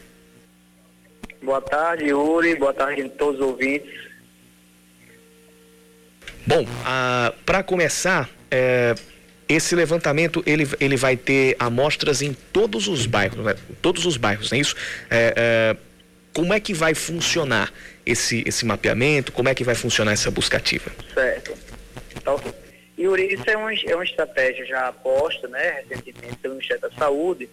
[1.43, 2.57] Boa tarde, Yuri.
[2.57, 3.93] Boa tarde a todos os ouvintes.
[6.47, 8.95] Bom, ah, para começar, é,
[9.49, 13.57] esse levantamento ele, ele vai ter amostras em todos os bairros, né?
[13.83, 14.77] todos os bairros, não é isso?
[15.11, 15.77] É, é,
[16.33, 17.73] como é que vai funcionar
[18.07, 19.33] esse, esse mapeamento?
[19.33, 20.91] Como é que vai funcionar essa busca ativa?
[21.13, 21.53] Certo.
[22.17, 22.41] Então,
[22.99, 27.49] Yuri, isso é uma, é uma estratégia já posta, né, recentemente pelo Ministério da Saúde,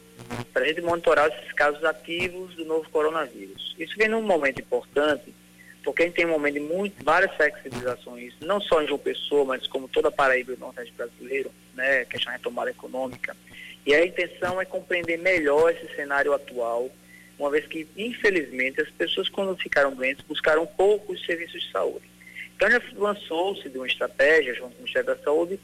[0.53, 3.75] para a gente monitorar esses casos ativos do novo coronavírus.
[3.77, 5.33] Isso vem num momento importante
[5.83, 9.45] porque a gente tem um momento de muito, várias flexibilizações, não só em João Pessoa,
[9.45, 13.35] mas como toda a Paraíba e o Nordeste brasileiro, né, questão retomada econômica.
[13.85, 16.89] E a intenção é compreender melhor esse cenário atual,
[17.39, 22.05] uma vez que, infelizmente, as pessoas, quando ficaram doentes, buscaram poucos serviços de saúde.
[22.55, 25.59] Então, já lançou-se de uma estratégia, junto com o Ministério da Saúde,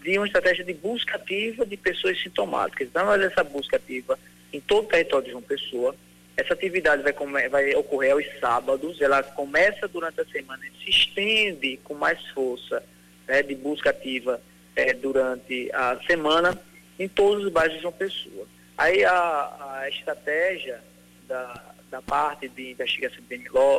[0.00, 2.86] de uma estratégia de busca ativa de pessoas sintomáticas.
[2.86, 4.16] Então, essa busca ativa
[4.52, 5.96] em todo o território de João Pessoa,
[6.36, 11.78] essa atividade vai, vai ocorrer aos sábados, ela começa durante a semana e se estende
[11.82, 12.82] com mais força
[13.26, 14.40] né, de busca ativa
[14.74, 16.58] é, durante a semana
[16.98, 18.46] em todos os bairros de João Pessoa.
[18.76, 20.80] Aí a, a estratégia
[21.26, 23.22] da, da parte de investigação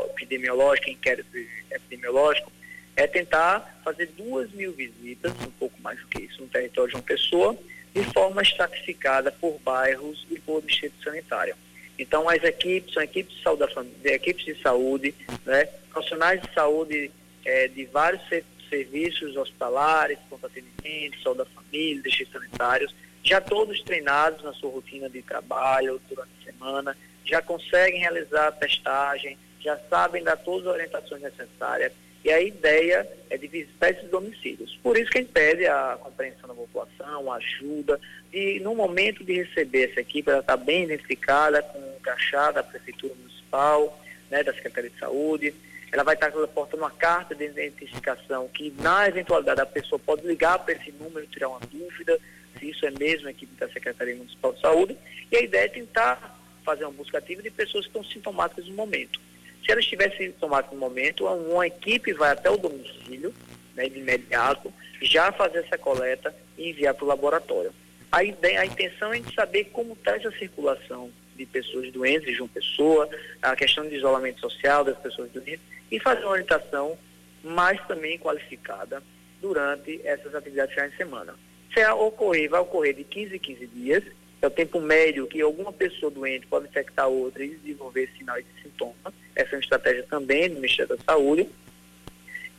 [0.09, 1.29] epidemiológica, inquérito
[1.69, 2.51] epidemiológico,
[2.95, 6.95] é tentar fazer duas mil visitas, um pouco mais do que isso, no território de
[6.95, 7.55] uma pessoa,
[7.93, 11.55] de forma estratificada por bairros e por distrito sanitário.
[11.97, 13.65] Então, as equipes são equipes de saúde,
[14.01, 17.11] de equipes de saúde né, profissionais de saúde
[17.43, 18.21] é, de vários
[18.69, 25.09] serviços hospitalares, ponto atendimento, saúde da família, distritos sanitários, já todos treinados na sua rotina
[25.09, 30.73] de trabalho durante a semana, já conseguem realizar a testagem, já sabem dar todas as
[30.73, 31.91] orientações necessárias.
[32.23, 34.77] E a ideia é de visitar esses domicílios.
[34.83, 37.99] Por isso que a gente pede a compreensão da população, a ajuda,
[38.33, 42.63] e no momento de receber essa equipe, ela está bem identificada com o crachá da
[42.63, 45.53] Prefeitura Municipal, né, da Secretaria de Saúde,
[45.91, 50.59] ela vai estar portando uma carta de identificação que, na eventualidade, a pessoa pode ligar
[50.59, 52.19] para esse número e tirar uma dúvida
[52.59, 54.97] se isso é mesmo a equipe da Secretaria Municipal de Saúde.
[55.31, 58.73] E a ideia é tentar fazer uma busca ativa de pessoas que estão sintomáticas no
[58.73, 59.19] momento.
[59.67, 63.33] Se elas estiverem sintomáticas no momento, uma equipe vai até o domicílio,
[63.75, 67.73] né, de imediato, já fazer essa coleta e enviar para o laboratório.
[68.09, 72.41] A, ideia, a intenção é de saber como está essa circulação de pessoas doentes de
[72.41, 73.09] uma pessoa,
[73.41, 75.59] a questão de isolamento social das pessoas doentes
[75.91, 76.97] e fazer uma orientação
[77.43, 79.03] mais também qualificada
[79.41, 81.35] durante essas atividades de semana.
[81.73, 84.03] Se ocorrer, vai ocorrer de 15 em 15 dias,
[84.41, 88.63] é o tempo médio que alguma pessoa doente pode infectar outra e desenvolver sinais e
[88.63, 89.13] sintomas.
[89.35, 91.49] Essa é uma estratégia também do Ministério da Saúde.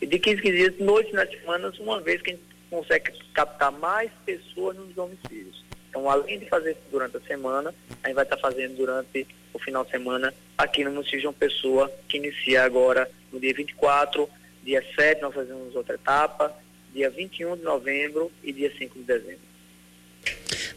[0.00, 3.12] E de 15 em 15 dias, noites nas semanas, uma vez que a gente consegue
[3.32, 5.64] captar mais pessoas nos domicílios.
[5.88, 9.58] Então, além de fazer isso durante a semana, a gente vai estar fazendo durante o
[9.58, 14.28] final de semana aqui no município de João Pessoa, que inicia agora no dia 24,
[14.62, 16.54] dia 7 nós fazemos outra etapa,
[16.92, 19.47] dia 21 de novembro e dia 5 de dezembro.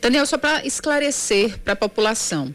[0.01, 2.53] Daniel, só para esclarecer para a população,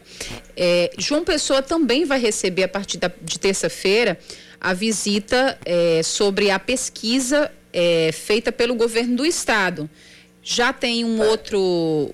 [0.55, 4.19] é, João Pessoa também vai receber a partir da, de terça-feira
[4.59, 9.89] a visita é, sobre a pesquisa é, feita pelo governo do estado
[10.49, 11.59] já tem um outro,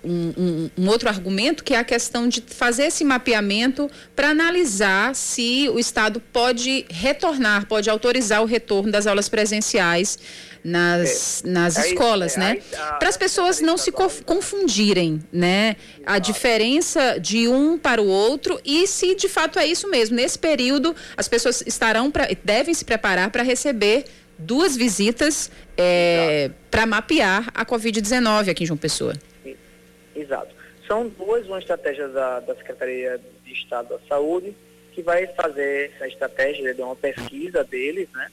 [0.03, 5.13] um, um, um, outro argumento, que é a questão de fazer esse mapeamento para analisar
[5.13, 10.17] se o Estado pode retornar, pode autorizar o retorno das aulas presenciais
[10.63, 11.47] nas, é.
[11.47, 12.57] nas é escolas, né?
[12.97, 15.75] Para as pessoas não se confundirem, né?
[16.03, 20.15] A diferença de um para o outro e se de fato é isso mesmo.
[20.15, 24.05] Nesse período, as pessoas estarão, pra, devem se preparar para receber
[24.43, 29.13] duas visitas é, para mapear a Covid-19 aqui em João Pessoa.
[30.15, 30.53] Exato.
[30.87, 34.55] São duas, uma estratégia da, da Secretaria de Estado da Saúde,
[34.93, 38.29] que vai fazer essa estratégia de uma pesquisa deles, né,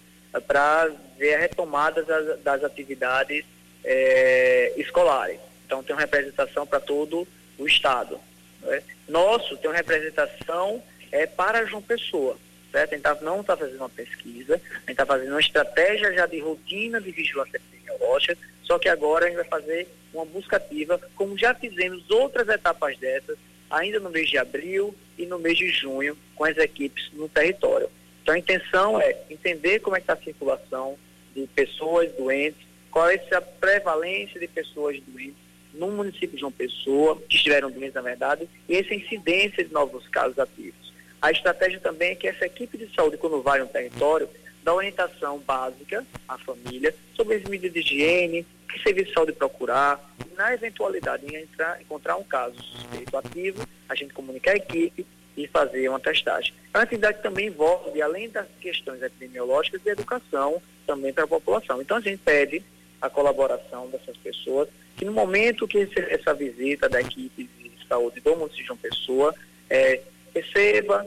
[0.46, 3.44] para ver a retomada das, das atividades
[3.84, 5.38] é, escolares.
[5.64, 7.26] Então, tem uma representação para todo
[7.58, 8.20] o Estado.
[8.62, 8.82] Né?
[9.08, 12.36] Nosso tem uma representação é, para João Pessoa
[12.70, 12.92] certo?
[12.92, 16.26] A gente tá, não está fazendo uma pesquisa, a gente está fazendo uma estratégia já
[16.26, 21.00] de rotina de vigilância epidemiológica, só que agora a gente vai fazer uma busca ativa,
[21.14, 23.36] como já fizemos outras etapas dessas,
[23.70, 27.88] ainda no mês de abril e no mês de junho, com as equipes no território.
[28.22, 30.98] Então a intenção é entender como é está a circulação
[31.34, 37.16] de pessoas doentes, qual é a prevalência de pessoas doentes no município de João Pessoa,
[37.28, 40.89] que estiveram doentes na verdade, e essa incidência de novos casos ativos.
[41.20, 44.28] A estratégia também é que essa equipe de saúde, quando vai no território,
[44.62, 50.00] dá orientação básica à família sobre as medidas de higiene, que serviço de saúde procurar.
[50.36, 55.06] Na eventualidade de entrar, encontrar um caso suspeito ativo, a gente comunica a equipe
[55.36, 56.54] e fazer uma testagem.
[56.72, 61.80] A atividade também envolve, além das questões epidemiológicas, de educação também para a população.
[61.80, 62.62] Então a gente pede
[63.00, 68.36] a colaboração dessas pessoas, que no momento que essa visita da equipe de saúde do
[68.36, 69.34] município de João Pessoa,
[69.68, 70.00] é,
[70.34, 71.06] receba,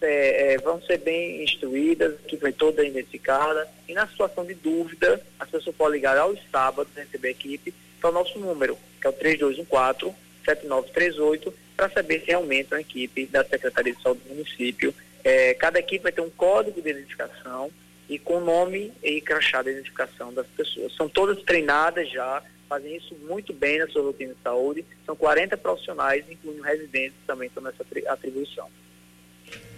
[0.00, 5.20] é, é, vão ser bem instruídas, que foi toda identificada, e na situação de dúvida,
[5.38, 9.10] as pessoas podem ligar aos sábados, receber a equipe, para o nosso número, que é
[9.10, 14.94] o 3214-7938, para saber se realmente uma equipe da Secretaria de Saúde do município.
[15.22, 17.70] É, cada equipe vai ter um código de identificação
[18.08, 20.92] e com nome e crachá de identificação das pessoas.
[20.94, 22.42] São todas treinadas já,
[22.74, 24.84] fazem isso muito bem na sua rotina de saúde.
[25.06, 28.68] São 40 profissionais, incluindo residentes, também estão nessa atribuição.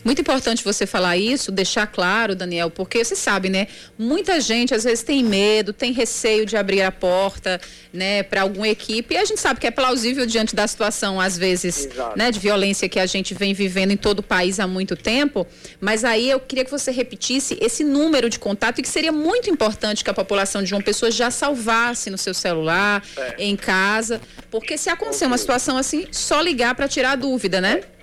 [0.06, 3.66] Muito importante você falar isso, deixar claro, Daniel, porque você sabe, né?
[3.98, 7.60] Muita gente às vezes tem medo, tem receio de abrir a porta,
[7.92, 9.14] né, para alguma equipe.
[9.14, 12.16] E a gente sabe que é plausível diante da situação, às vezes, Exato.
[12.16, 15.44] né, de violência que a gente vem vivendo em todo o país há muito tempo.
[15.80, 19.50] Mas aí eu queria que você repetisse esse número de contato e que seria muito
[19.50, 23.34] importante que a população de uma pessoa já salvasse no seu celular, é.
[23.40, 24.20] em casa,
[24.52, 27.80] porque se acontecer uma situação assim, só ligar para tirar a dúvida, né?
[27.82, 27.95] É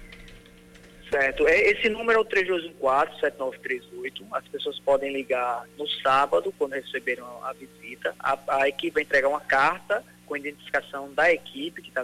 [1.13, 1.47] Certo.
[1.47, 4.25] É, esse número é o 3214-7938.
[4.31, 8.15] As pessoas podem ligar no sábado, quando receberam a visita.
[8.17, 12.03] A, a equipe vai entregar uma carta com identificação da equipe que está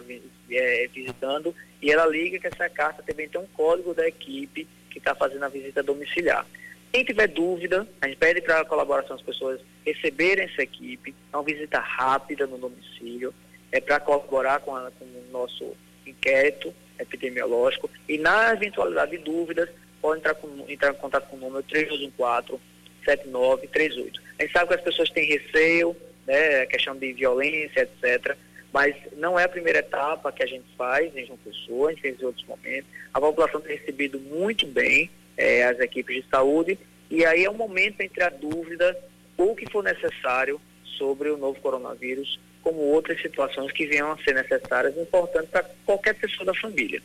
[0.52, 5.00] é, visitando e ela liga que essa carta também tem um código da equipe que
[5.00, 6.46] está fazendo a visita domiciliar.
[6.92, 11.36] Quem tiver dúvida, a gente pede para a colaboração das pessoas receberem essa equipe, é
[11.36, 13.34] uma visita rápida no domicílio,
[13.72, 19.70] é para colaborar com, a, com o nosso inquérito epidemiológico e na eventualidade de dúvidas,
[20.02, 22.62] pode entrar, com, entrar em contato com o número 3214
[23.06, 24.22] 7938.
[24.38, 25.96] A gente sabe que as pessoas têm receio,
[26.28, 28.36] né, questão de violência, etc.
[28.72, 32.02] Mas não é a primeira etapa que a gente faz em João Pessoa, a gente
[32.02, 32.90] fez em outros momentos.
[33.14, 36.78] A população tem recebido muito bem é, as equipes de saúde
[37.10, 38.96] e aí é um momento entre a dúvida
[39.36, 40.62] ou o que for necessário
[40.98, 45.64] sobre o novo coronavírus, como outras situações que venham a ser necessárias e importantes para
[45.86, 47.02] qualquer pessoa da família.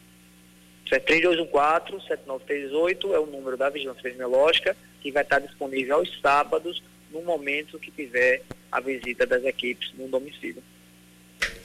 [0.85, 6.83] Isso é 3214-7938 é o número da Vigilância Epidemiológica que vai estar disponível aos sábados
[7.11, 10.63] no momento que tiver a visita das equipes no domicílio.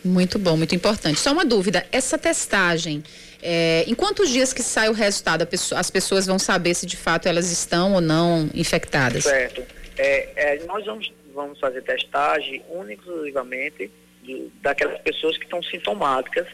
[0.04, 1.20] Muito bom, muito importante.
[1.20, 3.04] Só uma dúvida, essa testagem,
[3.42, 6.96] é, em quantos dias que sai o resultado, pessoa, as pessoas vão saber se de
[6.96, 9.24] fato elas estão ou não infectadas?
[9.24, 9.64] Certo.
[9.98, 13.92] É, é, nós vamos, vamos fazer testagem única e exclusivamente
[14.62, 16.48] daquelas pessoas que estão sintomáticas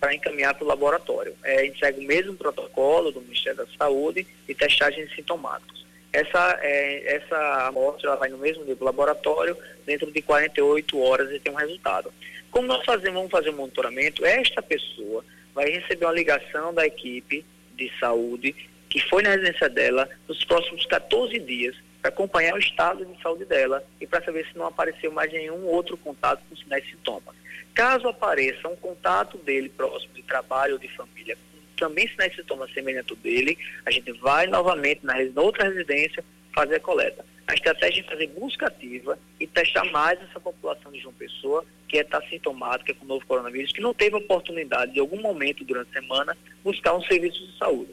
[0.00, 1.36] para encaminhar para o laboratório.
[1.44, 5.86] É, a gente segue o mesmo protocolo do Ministério da Saúde de testagem de sintomáticos.
[6.12, 11.56] Essa, é, essa amostra vai no mesmo laboratório, dentro de 48 horas e tem um
[11.56, 12.12] resultado.
[12.50, 15.24] Como nós fazemos, vamos fazer um monitoramento, esta pessoa
[15.54, 17.44] vai receber uma ligação da equipe
[17.76, 18.54] de saúde
[18.90, 23.44] que foi na residência dela nos próximos 14 dias para acompanhar o estado de saúde
[23.44, 27.34] dela e para saber se não apareceu mais nenhum outro contato com sinais e sintomas.
[27.72, 31.38] Caso apareça um contato dele próximo de trabalho ou de família
[31.76, 36.24] também sinais e sintomas semelhantes dele, a gente vai novamente na, outra residência
[36.54, 37.24] fazer a coleta.
[37.46, 41.96] A estratégia é fazer busca ativa e testar mais essa população de João Pessoa, que
[41.96, 45.90] está é sintomática com o novo coronavírus, que não teve oportunidade de algum momento durante
[45.90, 47.90] a semana buscar um serviço de saúde.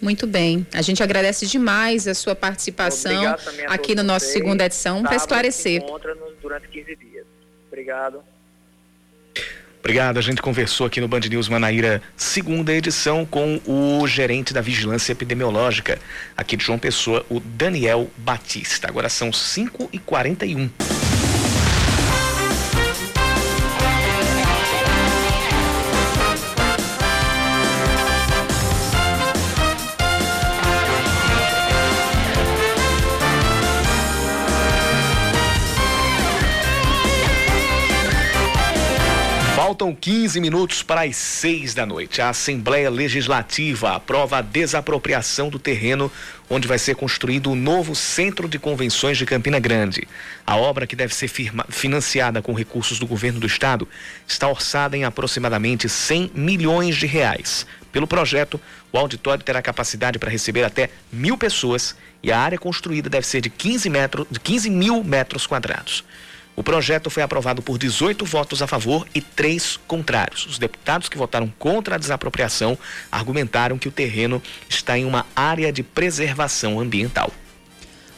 [0.00, 0.66] Muito bem.
[0.72, 3.36] A gente agradece demais a sua participação
[3.68, 5.82] aqui no nosso segunda edição para esclarecer.
[5.82, 7.26] Encontra-nos durante 15 dias.
[7.68, 8.22] Obrigado.
[9.86, 10.18] Obrigado.
[10.18, 15.12] A gente conversou aqui no Band News Manaíra, segunda edição, com o gerente da Vigilância
[15.12, 16.00] Epidemiológica
[16.36, 18.88] aqui de João Pessoa, o Daniel Batista.
[18.88, 19.88] Agora são 5
[39.86, 42.20] Faltam 15 minutos para as 6 da noite.
[42.20, 46.10] A Assembleia Legislativa aprova a desapropriação do terreno
[46.50, 50.06] onde vai ser construído o novo Centro de Convenções de Campina Grande.
[50.44, 53.86] A obra, que deve ser firma, financiada com recursos do governo do estado,
[54.26, 57.64] está orçada em aproximadamente 100 milhões de reais.
[57.92, 58.60] Pelo projeto,
[58.92, 63.40] o auditório terá capacidade para receber até mil pessoas e a área construída deve ser
[63.40, 66.04] de 15, metros, de 15 mil metros quadrados.
[66.56, 70.46] O projeto foi aprovado por 18 votos a favor e três contrários.
[70.46, 72.78] Os deputados que votaram contra a desapropriação
[73.12, 77.30] argumentaram que o terreno está em uma área de preservação ambiental.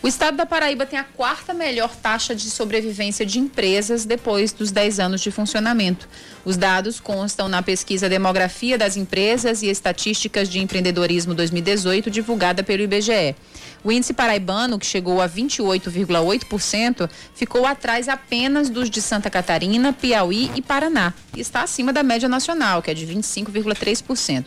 [0.01, 4.71] O estado da Paraíba tem a quarta melhor taxa de sobrevivência de empresas depois dos
[4.71, 6.09] 10 anos de funcionamento.
[6.45, 12.85] Os dados constam na pesquisa Demografia das Empresas e Estatísticas de Empreendedorismo 2018, divulgada pelo
[12.85, 13.35] IBGE.
[13.83, 20.51] O índice paraibano, que chegou a 28,8%, ficou atrás apenas dos de Santa Catarina, Piauí
[20.55, 24.47] e Paraná, e está acima da média nacional, que é de 25,3%.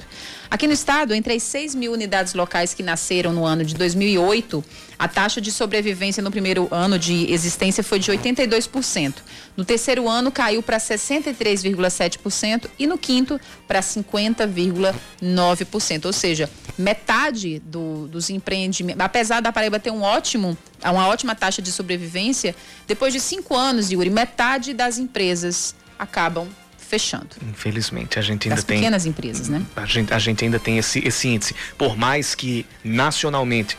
[0.50, 4.64] Aqui no estado, entre as 6 mil unidades locais que nasceram no ano de 2008,
[5.02, 9.16] a taxa de sobrevivência no primeiro ano de existência foi de 82%.
[9.58, 16.06] No terceiro ano, caiu para 63,7% e no quinto, para 50,9%.
[16.06, 16.48] Ou seja,
[16.78, 22.56] metade do, dos empreendimentos, apesar da Paraíba ter um ótimo, uma ótima taxa de sobrevivência,
[22.86, 26.48] depois de cinco anos, Yuri, metade das empresas acabam
[26.78, 27.30] fechando.
[27.50, 28.78] Infelizmente, a gente ainda das tem.
[28.78, 29.66] pequenas empresas, né?
[29.76, 31.56] A gente, a gente ainda tem esse, esse índice.
[31.76, 33.76] Por mais que nacionalmente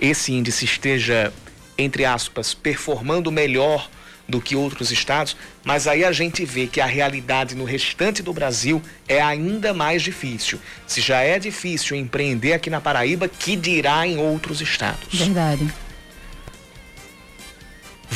[0.00, 1.32] esse índice esteja,
[1.76, 3.88] entre aspas, performando melhor
[4.28, 8.32] do que outros estados, mas aí a gente vê que a realidade no restante do
[8.32, 10.58] Brasil é ainda mais difícil.
[10.86, 15.18] Se já é difícil empreender aqui na Paraíba, que dirá em outros estados?
[15.18, 15.68] Verdade.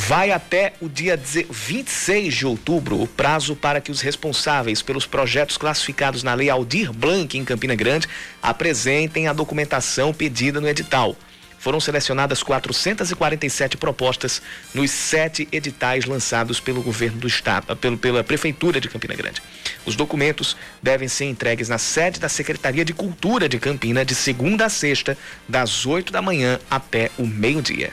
[0.07, 5.57] Vai até o dia 26 de outubro o prazo para que os responsáveis pelos projetos
[5.57, 8.07] classificados na Lei Aldir Blanc em Campina Grande
[8.41, 11.17] apresentem a documentação pedida no edital.
[11.59, 14.41] Foram selecionadas 447 propostas
[14.73, 19.41] nos sete editais lançados pelo governo do estado, pelo, pela prefeitura de Campina Grande.
[19.85, 24.65] Os documentos devem ser entregues na sede da Secretaria de Cultura de Campina de segunda
[24.65, 27.91] a sexta, das 8 da manhã até o meio-dia.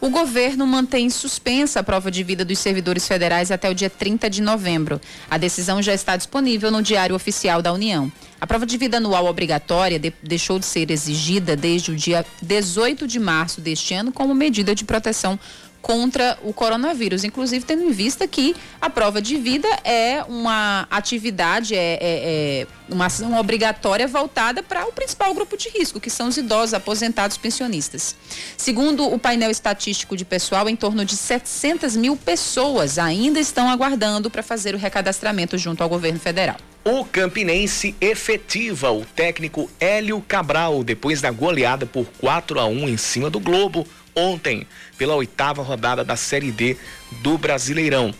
[0.00, 4.28] O governo mantém suspensa a prova de vida dos servidores federais até o dia 30
[4.28, 5.00] de novembro.
[5.30, 8.10] A decisão já está disponível no Diário Oficial da União.
[8.40, 13.06] A prova de vida anual obrigatória de, deixou de ser exigida desde o dia 18
[13.06, 15.38] de março deste ano como medida de proteção
[15.82, 21.74] contra o coronavírus, inclusive tendo em vista que a prova de vida é uma atividade,
[21.74, 26.28] é, é, é uma ação obrigatória voltada para o principal grupo de risco, que são
[26.28, 28.14] os idosos, aposentados, pensionistas.
[28.56, 34.30] Segundo o painel estatístico de pessoal, em torno de 700 mil pessoas ainda estão aguardando
[34.30, 36.56] para fazer o recadastramento junto ao governo federal.
[36.82, 42.96] O Campinense efetiva o técnico Hélio Cabral depois da goleada por 4 a 1 em
[42.96, 44.66] cima do Globo ontem,
[44.96, 46.78] pela oitava rodada da Série D
[47.20, 48.14] do Brasileirão.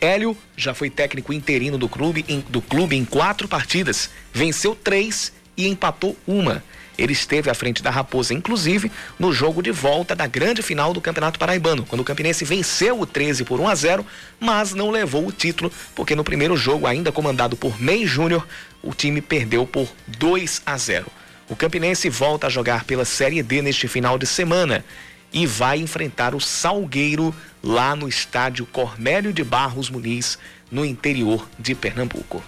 [0.00, 5.32] Hélio já foi técnico interino do clube, em, do clube em quatro partidas, venceu três
[5.56, 6.62] e empatou uma.
[6.96, 11.00] Ele esteve à frente da Raposa, inclusive, no jogo de volta da grande final do
[11.00, 14.06] Campeonato Paraibano, quando o Campinense venceu o 13 por 1 a 0,
[14.38, 18.46] mas não levou o título, porque no primeiro jogo, ainda comandado por Ney Júnior,
[18.82, 21.06] o time perdeu por 2 a 0.
[21.48, 24.84] O Campinense volta a jogar pela Série D neste final de semana
[25.32, 30.38] e vai enfrentar o Salgueiro lá no estádio Cornélio de Barros Muniz,
[30.70, 32.42] no interior de Pernambuco.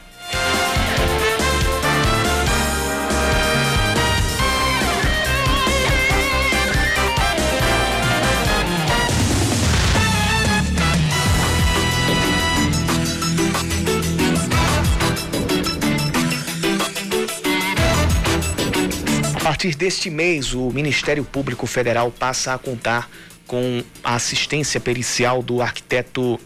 [19.66, 23.10] Partir deste mês, o Ministério Público Federal passa a contar
[23.46, 26.38] com a assistência pericial do arquiteto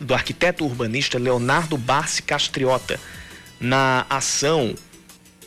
[0.00, 3.00] do arquiteto urbanista Leonardo Barsi Castriota
[3.58, 4.74] na ação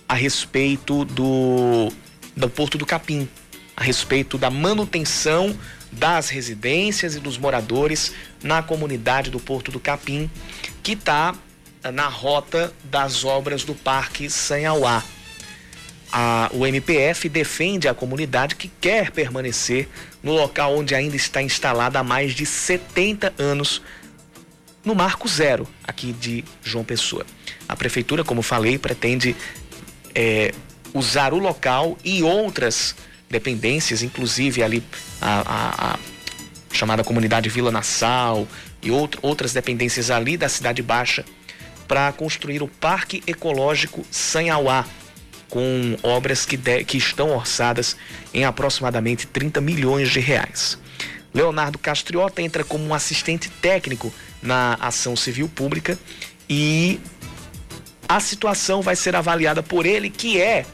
[0.07, 1.89] a respeito do
[2.35, 3.29] do Porto do Capim,
[3.77, 5.57] a respeito da manutenção
[5.91, 8.13] das residências e dos moradores
[8.43, 10.29] na comunidade do Porto do Capim,
[10.83, 11.33] que está
[11.93, 15.01] na rota das obras do Parque Sanhauá
[16.11, 19.87] a, o MPF defende a comunidade que quer permanecer
[20.21, 23.81] no local onde ainda está instalada há mais de 70 anos,
[24.83, 27.25] no Marco Zero, aqui de João Pessoa.
[27.69, 29.35] A prefeitura, como falei, pretende
[30.13, 30.53] é,
[30.93, 32.95] usar o local e outras
[33.29, 34.83] dependências, inclusive ali
[35.21, 35.99] a, a, a
[36.73, 38.47] chamada comunidade Vila Nassau
[38.81, 41.23] e outro, outras dependências ali da Cidade Baixa,
[41.87, 44.85] para construir o Parque Ecológico Sanhauá
[45.51, 47.95] com obras que, de, que estão orçadas
[48.33, 50.79] em aproximadamente 30 milhões de reais.
[51.33, 55.99] Leonardo Castriota entra como um assistente técnico na ação civil pública
[56.49, 56.99] e
[58.07, 60.65] a situação vai ser avaliada por ele, que é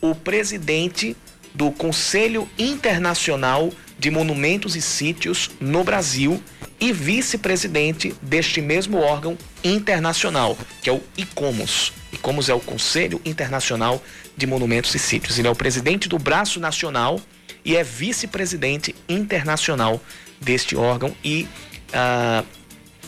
[0.00, 1.16] o presidente
[1.54, 6.42] do Conselho Internacional de Monumentos e Sítios no Brasil
[6.78, 11.92] e vice-presidente deste mesmo órgão internacional, que é o ICOMOS.
[12.12, 14.02] ICOMOS é o Conselho Internacional
[14.36, 15.38] de Monumentos e Sítios.
[15.38, 17.20] Ele é o presidente do braço nacional
[17.64, 20.00] e é vice-presidente internacional
[20.40, 21.48] deste órgão e
[21.88, 22.46] uh,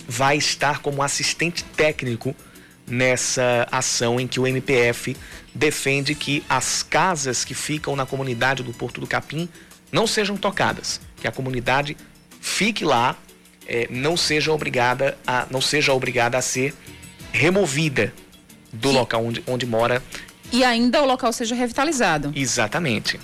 [0.09, 2.35] vai estar como assistente técnico
[2.87, 5.15] nessa ação em que o MPF
[5.55, 9.49] defende que as casas que ficam na comunidade do Porto do Capim
[9.93, 11.97] não sejam tocadas, que a comunidade
[12.41, 13.17] fique lá,
[13.67, 16.75] eh, não seja obrigada a não seja obrigada a ser
[17.33, 18.15] removida
[18.73, 20.03] do local onde, onde mora
[20.53, 22.33] e ainda o local seja revitalizado.
[22.35, 23.19] Exatamente.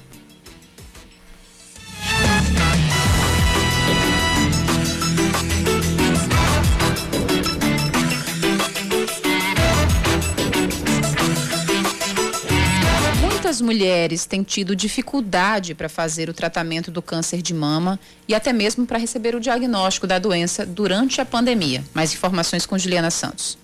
[13.20, 18.53] Muitas mulheres têm tido dificuldade para fazer o tratamento do câncer de mama e até
[18.53, 21.85] mesmo para receber o diagnóstico da doença durante a pandemia.
[21.95, 23.57] Mais informações com Juliana Santos.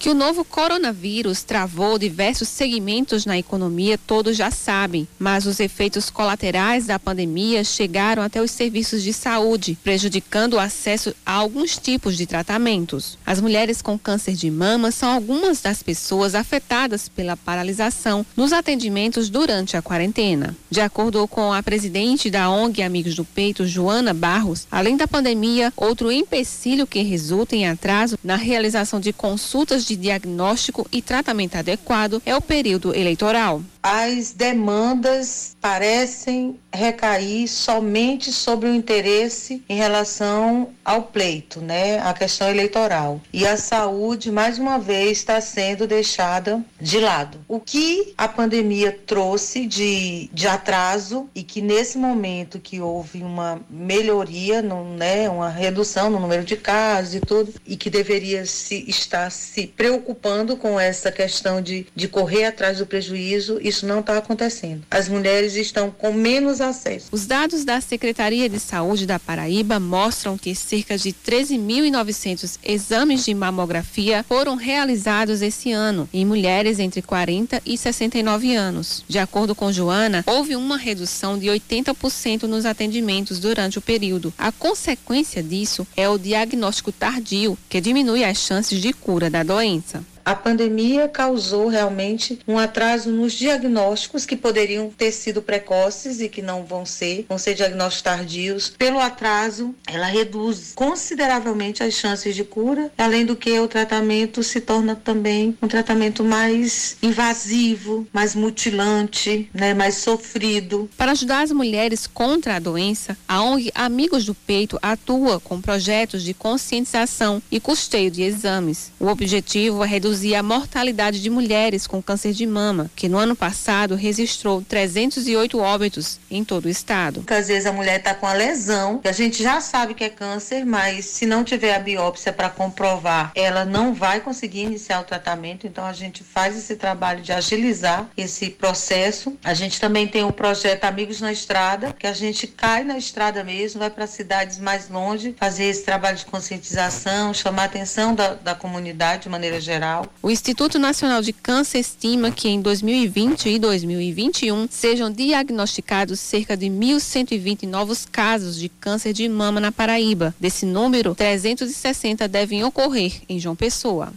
[0.00, 6.08] Que o novo coronavírus travou diversos segmentos na economia, todos já sabem, mas os efeitos
[6.08, 12.16] colaterais da pandemia chegaram até os serviços de saúde, prejudicando o acesso a alguns tipos
[12.16, 13.18] de tratamentos.
[13.26, 19.28] As mulheres com câncer de mama são algumas das pessoas afetadas pela paralisação nos atendimentos
[19.28, 20.56] durante a quarentena.
[20.70, 25.70] De acordo com a presidente da ONG Amigos do Peito, Joana Barros, além da pandemia,
[25.76, 32.22] outro empecilho que resulta em atraso na realização de consultas de diagnóstico e tratamento adequado
[32.24, 33.62] é o período eleitoral.
[33.82, 42.48] As demandas parecem recair somente sobre o interesse em relação ao pleito, né, a questão
[42.48, 43.20] eleitoral.
[43.32, 47.38] E a saúde, mais uma vez, está sendo deixada de lado.
[47.48, 53.60] O que a pandemia trouxe de, de atraso e que nesse momento que houve uma
[53.68, 58.84] melhoria, no, né, uma redução no número de casos e tudo, e que deveria se
[58.88, 64.18] estar se preocupando com essa questão de, de correr atrás do prejuízo, isso não está
[64.18, 64.82] acontecendo.
[64.90, 67.06] As mulheres estão com menos acesso.
[67.10, 73.34] Os dados da Secretaria de Saúde da Paraíba mostram que cerca de 13.900 exames de
[73.34, 79.04] mamografia foram realizados esse ano em mulheres entre 40 e 69 anos.
[79.08, 84.34] De acordo com Joana, houve uma redução de 80% nos atendimentos durante o período.
[84.36, 90.04] A consequência disso é o diagnóstico tardio, que diminui as chances de cura da doença.
[90.30, 96.40] A pandemia causou realmente um atraso nos diagnósticos que poderiam ter sido precoces e que
[96.40, 98.72] não vão ser, vão ser diagnósticos tardios.
[98.78, 104.60] Pelo atraso, ela reduz consideravelmente as chances de cura, além do que o tratamento se
[104.60, 110.88] torna também um tratamento mais invasivo, mais mutilante, né, mais sofrido.
[110.96, 116.22] Para ajudar as mulheres contra a doença, a ONG Amigos do Peito atua com projetos
[116.22, 118.92] de conscientização e custeio de exames.
[119.00, 123.16] O objetivo é reduzir reduzir a mortalidade de mulheres com câncer de mama, que no
[123.16, 127.24] ano passado registrou 308 óbitos em todo o estado.
[127.28, 130.64] Às vezes a mulher está com a lesão, a gente já sabe que é câncer,
[130.66, 135.66] mas se não tiver a biópsia para comprovar, ela não vai conseguir iniciar o tratamento.
[135.66, 139.36] Então a gente faz esse trabalho de agilizar esse processo.
[139.42, 143.42] A gente também tem o projeto Amigos na Estrada, que a gente cai na estrada
[143.42, 148.34] mesmo, vai para cidades mais longe, fazer esse trabalho de conscientização, chamar a atenção da,
[148.34, 153.58] da comunidade de maneira geral o Instituto Nacional de Câncer estima que em 2020 e
[153.58, 160.34] 2021 sejam diagnosticados cerca de 1.120 novos casos de câncer de mama na Paraíba.
[160.38, 164.12] Desse número, 360 devem ocorrer em João Pessoa.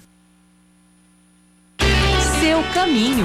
[2.40, 3.24] Seu caminho.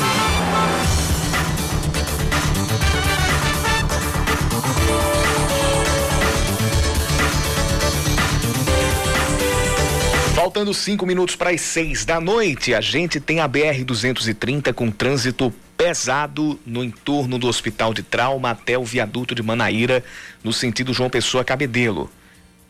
[10.48, 15.52] Faltando cinco minutos para as seis da noite, a gente tem a BR-230 com trânsito
[15.76, 20.02] pesado no entorno do Hospital de Trauma até o viaduto de Manaíra,
[20.42, 22.10] no sentido João Pessoa Cabedelo.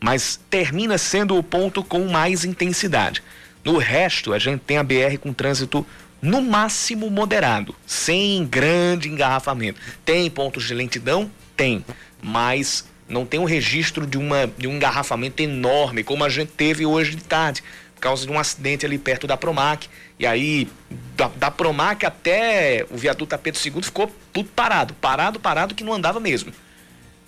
[0.01, 3.23] Mas termina sendo o ponto com mais intensidade.
[3.65, 5.87] No resto, a gente tem a BR com trânsito
[6.21, 9.81] no máximo moderado, sem grande engarrafamento.
[10.05, 11.31] Tem pontos de lentidão?
[11.57, 11.85] Tem,
[12.21, 16.85] mas não tem um registro de, uma, de um engarrafamento enorme, como a gente teve
[16.85, 17.63] hoje de tarde,
[17.95, 19.89] por causa de um acidente ali perto da Promac.
[20.19, 20.69] E aí,
[21.17, 25.93] da, da Promac até o viaduto Pedro II ficou tudo parado, parado, parado, que não
[25.93, 26.53] andava mesmo.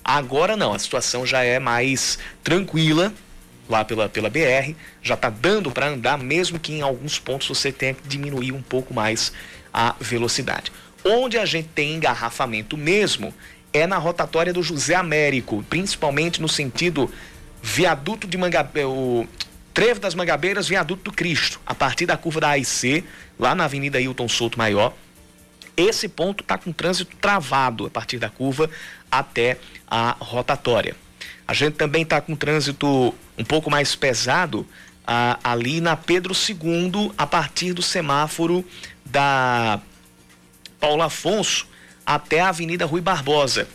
[0.05, 3.12] Agora não, a situação já é mais tranquila
[3.68, 7.70] lá pela, pela BR, já está dando para andar, mesmo que em alguns pontos você
[7.70, 9.33] tenha que diminuir um pouco mais
[9.72, 10.72] a velocidade.
[11.05, 13.33] Onde a gente tem engarrafamento mesmo
[13.73, 17.11] é na rotatória do José Américo, principalmente no sentido
[17.62, 19.27] viaduto de Mangabe, o
[19.73, 23.05] Trevo das Mangabeiras, viaduto do Cristo, a partir da curva da AIC,
[23.39, 24.93] lá na Avenida Hilton Souto Maior.
[25.77, 28.68] Esse ponto está com trânsito travado a partir da curva
[29.11, 30.97] até a rotatória.
[31.47, 34.66] A gente também está com trânsito um pouco mais pesado
[35.07, 38.64] ah, ali na Pedro II, a partir do semáforo
[39.05, 39.81] da
[40.79, 41.66] Paulo Afonso,
[42.15, 43.69] até a Avenida Rui Barbosa.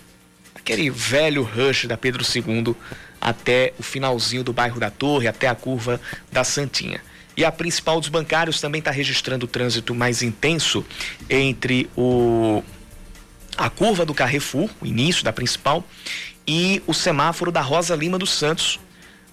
[0.53, 2.75] Aquele velho rush da Pedro II
[3.21, 6.01] até o finalzinho do bairro da Torre, até a curva
[6.33, 6.99] da Santinha.
[7.37, 10.85] E a principal dos bancários também está registrando o trânsito mais intenso
[11.29, 12.61] entre o
[13.57, 15.87] a curva do Carrefour, o início da principal,
[16.45, 18.81] e o semáforo da Rosa Lima dos Santos,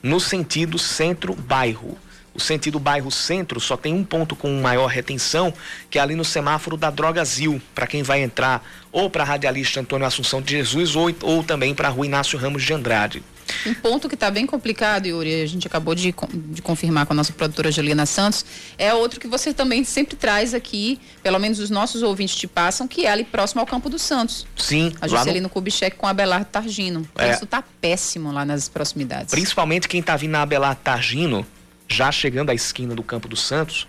[0.00, 1.98] no sentido centro-bairro.
[2.34, 5.52] O sentido bairro centro só tem um ponto com maior retenção,
[5.90, 9.80] que é ali no semáforo da Drogazil, para quem vai entrar ou para a radialista
[9.80, 13.22] Antônio Assunção de Jesus ou, ou também para a rua Inácio Ramos de Andrade.
[13.66, 17.16] Um ponto que está bem complicado, Yuri, a gente acabou de, de confirmar com a
[17.16, 18.44] nossa produtora Juliana Santos,
[18.78, 22.88] é outro que você também sempre traz aqui, pelo menos os nossos ouvintes te passam,
[22.88, 24.46] que é ali próximo ao Campo dos Santos.
[24.56, 24.92] Sim.
[25.00, 25.48] A Juscelino no...
[25.48, 27.06] Kubitschek com a Abelardo Targino.
[27.16, 27.32] É.
[27.32, 29.30] Isso está péssimo lá nas proximidades.
[29.30, 31.46] Principalmente quem está vindo na Abelardo Targino,
[31.93, 33.86] já chegando à esquina do Campo dos Santos,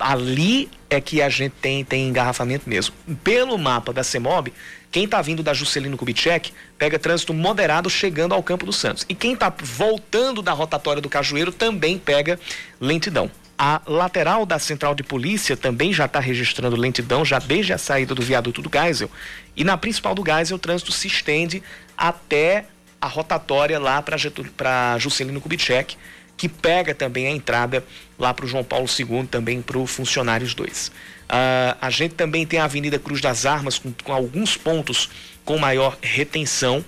[0.00, 2.94] ali é que a gente tem, tem engarrafamento mesmo.
[3.22, 4.52] Pelo mapa da CEMOB,
[4.90, 9.04] quem está vindo da Juscelino Kubitschek pega trânsito moderado chegando ao Campo dos Santos.
[9.08, 12.38] E quem está voltando da rotatória do Cajueiro também pega
[12.80, 13.30] lentidão.
[13.58, 18.14] A lateral da central de polícia também já está registrando lentidão, já desde a saída
[18.14, 19.10] do viaduto do Geisel.
[19.56, 21.62] E na principal do Geisel, o trânsito se estende
[21.96, 22.66] até
[23.00, 25.96] a rotatória lá para Juscelino Kubitschek
[26.36, 27.84] que pega também a entrada
[28.18, 30.88] lá para o João Paulo II, também para o Funcionários 2.
[30.88, 30.92] Uh,
[31.28, 35.08] ah, a gente também tem a Avenida Cruz das Armas, com, com alguns pontos
[35.44, 36.84] com maior retenção.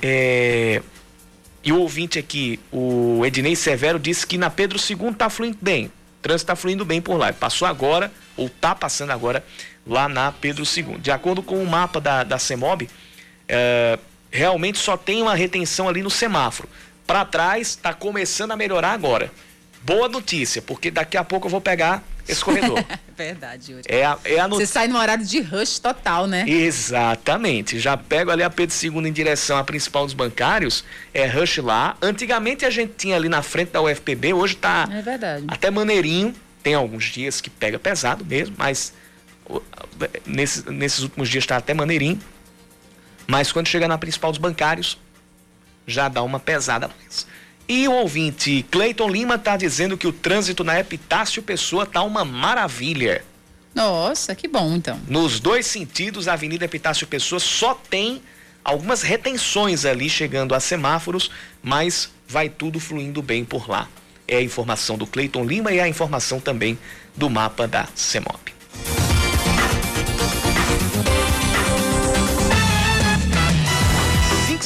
[0.00, 0.80] É...
[1.62, 5.86] E o ouvinte aqui, o Ednei Severo, disse que na Pedro II está fluindo bem.
[5.86, 7.32] O trânsito está fluindo bem por lá.
[7.34, 9.44] Passou agora, ou está passando agora,
[9.86, 10.96] lá na Pedro II.
[10.98, 12.88] De acordo com o mapa da, da CEMOB,
[13.46, 13.98] é,
[14.30, 16.66] realmente só tem uma retenção ali no semáforo
[17.10, 19.32] para trás, está começando a melhorar agora.
[19.82, 22.84] Boa notícia, porque daqui a pouco eu vou pegar esse corredor.
[23.18, 23.82] Verdade, Yuri.
[23.88, 26.44] É a, é a Você sai no horário de rush total, né?
[26.48, 27.80] Exatamente.
[27.80, 31.96] Já pego ali a Pedro II em direção à principal dos bancários, é rush lá.
[32.00, 35.46] Antigamente a gente tinha ali na frente da UFPB, hoje tá é verdade.
[35.48, 36.32] até maneirinho.
[36.62, 38.92] Tem alguns dias que pega pesado mesmo, mas
[40.24, 42.20] nesses, nesses últimos dias está até maneirinho.
[43.26, 44.96] Mas quando chega na principal dos bancários,
[45.86, 47.26] já dá uma pesada mais.
[47.68, 52.24] E o ouvinte Cleiton Lima está dizendo que o trânsito na Epitácio Pessoa tá uma
[52.24, 53.24] maravilha.
[53.74, 55.00] Nossa, que bom então.
[55.06, 58.20] Nos dois sentidos, a Avenida Epitácio Pessoa só tem
[58.64, 61.30] algumas retenções ali chegando a semáforos,
[61.62, 63.88] mas vai tudo fluindo bem por lá.
[64.26, 66.78] É a informação do Cleiton Lima e a informação também
[67.16, 68.50] do mapa da CEMOP.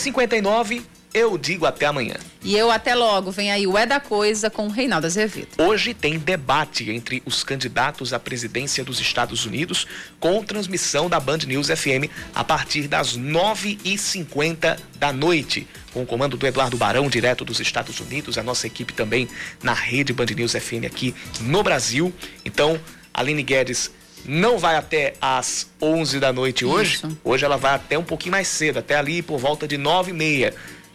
[0.04, 0.82] 559
[1.14, 2.16] eu digo até amanhã.
[2.42, 3.30] E eu até logo.
[3.30, 5.48] Vem aí o É da Coisa com o Reinaldo Azevedo.
[5.56, 9.86] Hoje tem debate entre os candidatos à presidência dos Estados Unidos
[10.18, 15.68] com transmissão da Band News FM a partir das 9h50 da noite.
[15.92, 19.28] Com o comando do Eduardo Barão, direto dos Estados Unidos, a nossa equipe também
[19.62, 22.12] na rede Band News FM aqui no Brasil.
[22.44, 22.80] Então,
[23.14, 23.92] Aline Guedes
[24.26, 26.94] não vai até às 11 da noite hoje.
[26.94, 27.18] Isso.
[27.22, 30.14] Hoje ela vai até um pouquinho mais cedo, até ali por volta de 9 e
[30.14, 30.54] meia.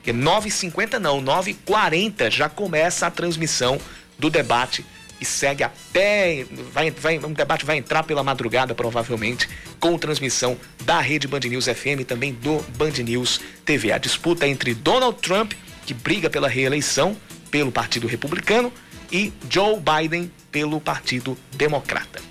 [0.09, 3.79] Porque 9h50 não, 9h40 já começa a transmissão
[4.17, 4.83] do debate
[5.21, 6.47] e segue até.
[6.73, 9.47] Vai, vai, um debate vai entrar pela madrugada, provavelmente,
[9.79, 13.91] com transmissão da rede Band News FM e também do Band News TV.
[13.91, 15.53] A disputa entre Donald Trump,
[15.85, 17.15] que briga pela reeleição
[17.51, 18.73] pelo Partido Republicano,
[19.11, 22.28] e Joe Biden pelo Partido Democrata.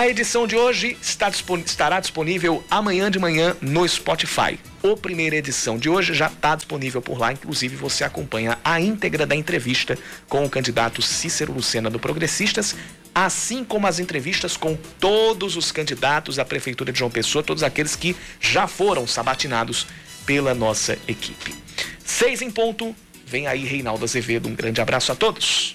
[0.00, 4.58] A edição de hoje estará disponível amanhã de manhã no Spotify.
[4.82, 9.26] A primeira edição de hoje já está disponível por lá, inclusive você acompanha a íntegra
[9.26, 12.74] da entrevista com o candidato Cícero Lucena do Progressistas,
[13.14, 17.94] assim como as entrevistas com todos os candidatos à Prefeitura de João Pessoa, todos aqueles
[17.94, 19.86] que já foram sabatinados
[20.24, 21.54] pela nossa equipe.
[22.02, 22.96] Seis em ponto,
[23.26, 25.74] vem aí Reinaldo Azevedo, um grande abraço a todos.